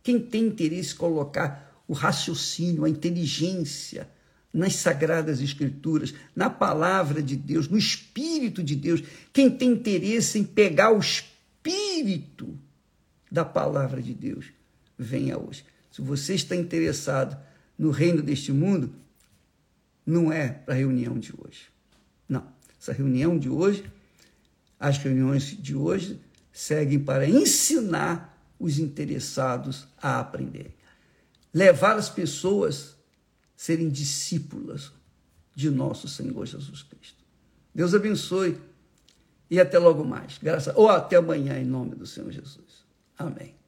quem 0.03 0.19
tem 0.19 0.47
interesse 0.47 0.93
em 0.93 0.97
colocar 0.97 1.83
o 1.87 1.93
raciocínio, 1.93 2.85
a 2.85 2.89
inteligência, 2.89 4.09
nas 4.53 4.75
sagradas 4.75 5.41
escrituras, 5.41 6.13
na 6.35 6.49
palavra 6.49 7.21
de 7.21 7.35
Deus, 7.35 7.67
no 7.67 7.77
espírito 7.77 8.63
de 8.63 8.75
Deus. 8.75 9.03
Quem 9.31 9.49
tem 9.49 9.71
interesse 9.71 10.39
em 10.39 10.43
pegar 10.43 10.91
o 10.91 10.99
espírito 10.99 12.57
da 13.31 13.45
palavra 13.45 14.01
de 14.01 14.13
Deus, 14.13 14.47
venha 14.97 15.37
hoje. 15.37 15.63
Se 15.91 16.01
você 16.01 16.33
está 16.33 16.55
interessado 16.55 17.37
no 17.77 17.91
reino 17.91 18.21
deste 18.21 18.51
mundo, 18.51 18.93
não 20.05 20.31
é 20.31 20.49
para 20.49 20.73
a 20.73 20.77
reunião 20.77 21.17
de 21.17 21.31
hoje. 21.37 21.67
Essa 22.79 22.93
reunião 22.93 23.37
de 23.37 23.49
hoje, 23.49 23.83
as 24.79 24.97
reuniões 24.97 25.55
de 25.57 25.75
hoje 25.75 26.19
seguem 26.51 26.99
para 26.99 27.27
ensinar 27.27 28.37
os 28.59 28.79
interessados 28.79 29.87
a 30.01 30.19
aprender. 30.19 30.75
Levar 31.53 31.97
as 31.97 32.09
pessoas 32.09 32.95
serem 33.55 33.89
discípulas 33.89 34.91
de 35.55 35.69
nosso 35.69 36.07
Senhor 36.07 36.45
Jesus 36.45 36.83
Cristo. 36.83 37.23
Deus 37.75 37.93
abençoe 37.93 38.57
e 39.49 39.59
até 39.59 39.77
logo 39.77 40.03
mais. 40.03 40.37
Graças 40.41 40.73
ou 40.75 40.89
até 40.89 41.17
amanhã 41.17 41.59
em 41.59 41.65
nome 41.65 41.95
do 41.95 42.05
Senhor 42.05 42.31
Jesus. 42.31 42.85
Amém. 43.17 43.58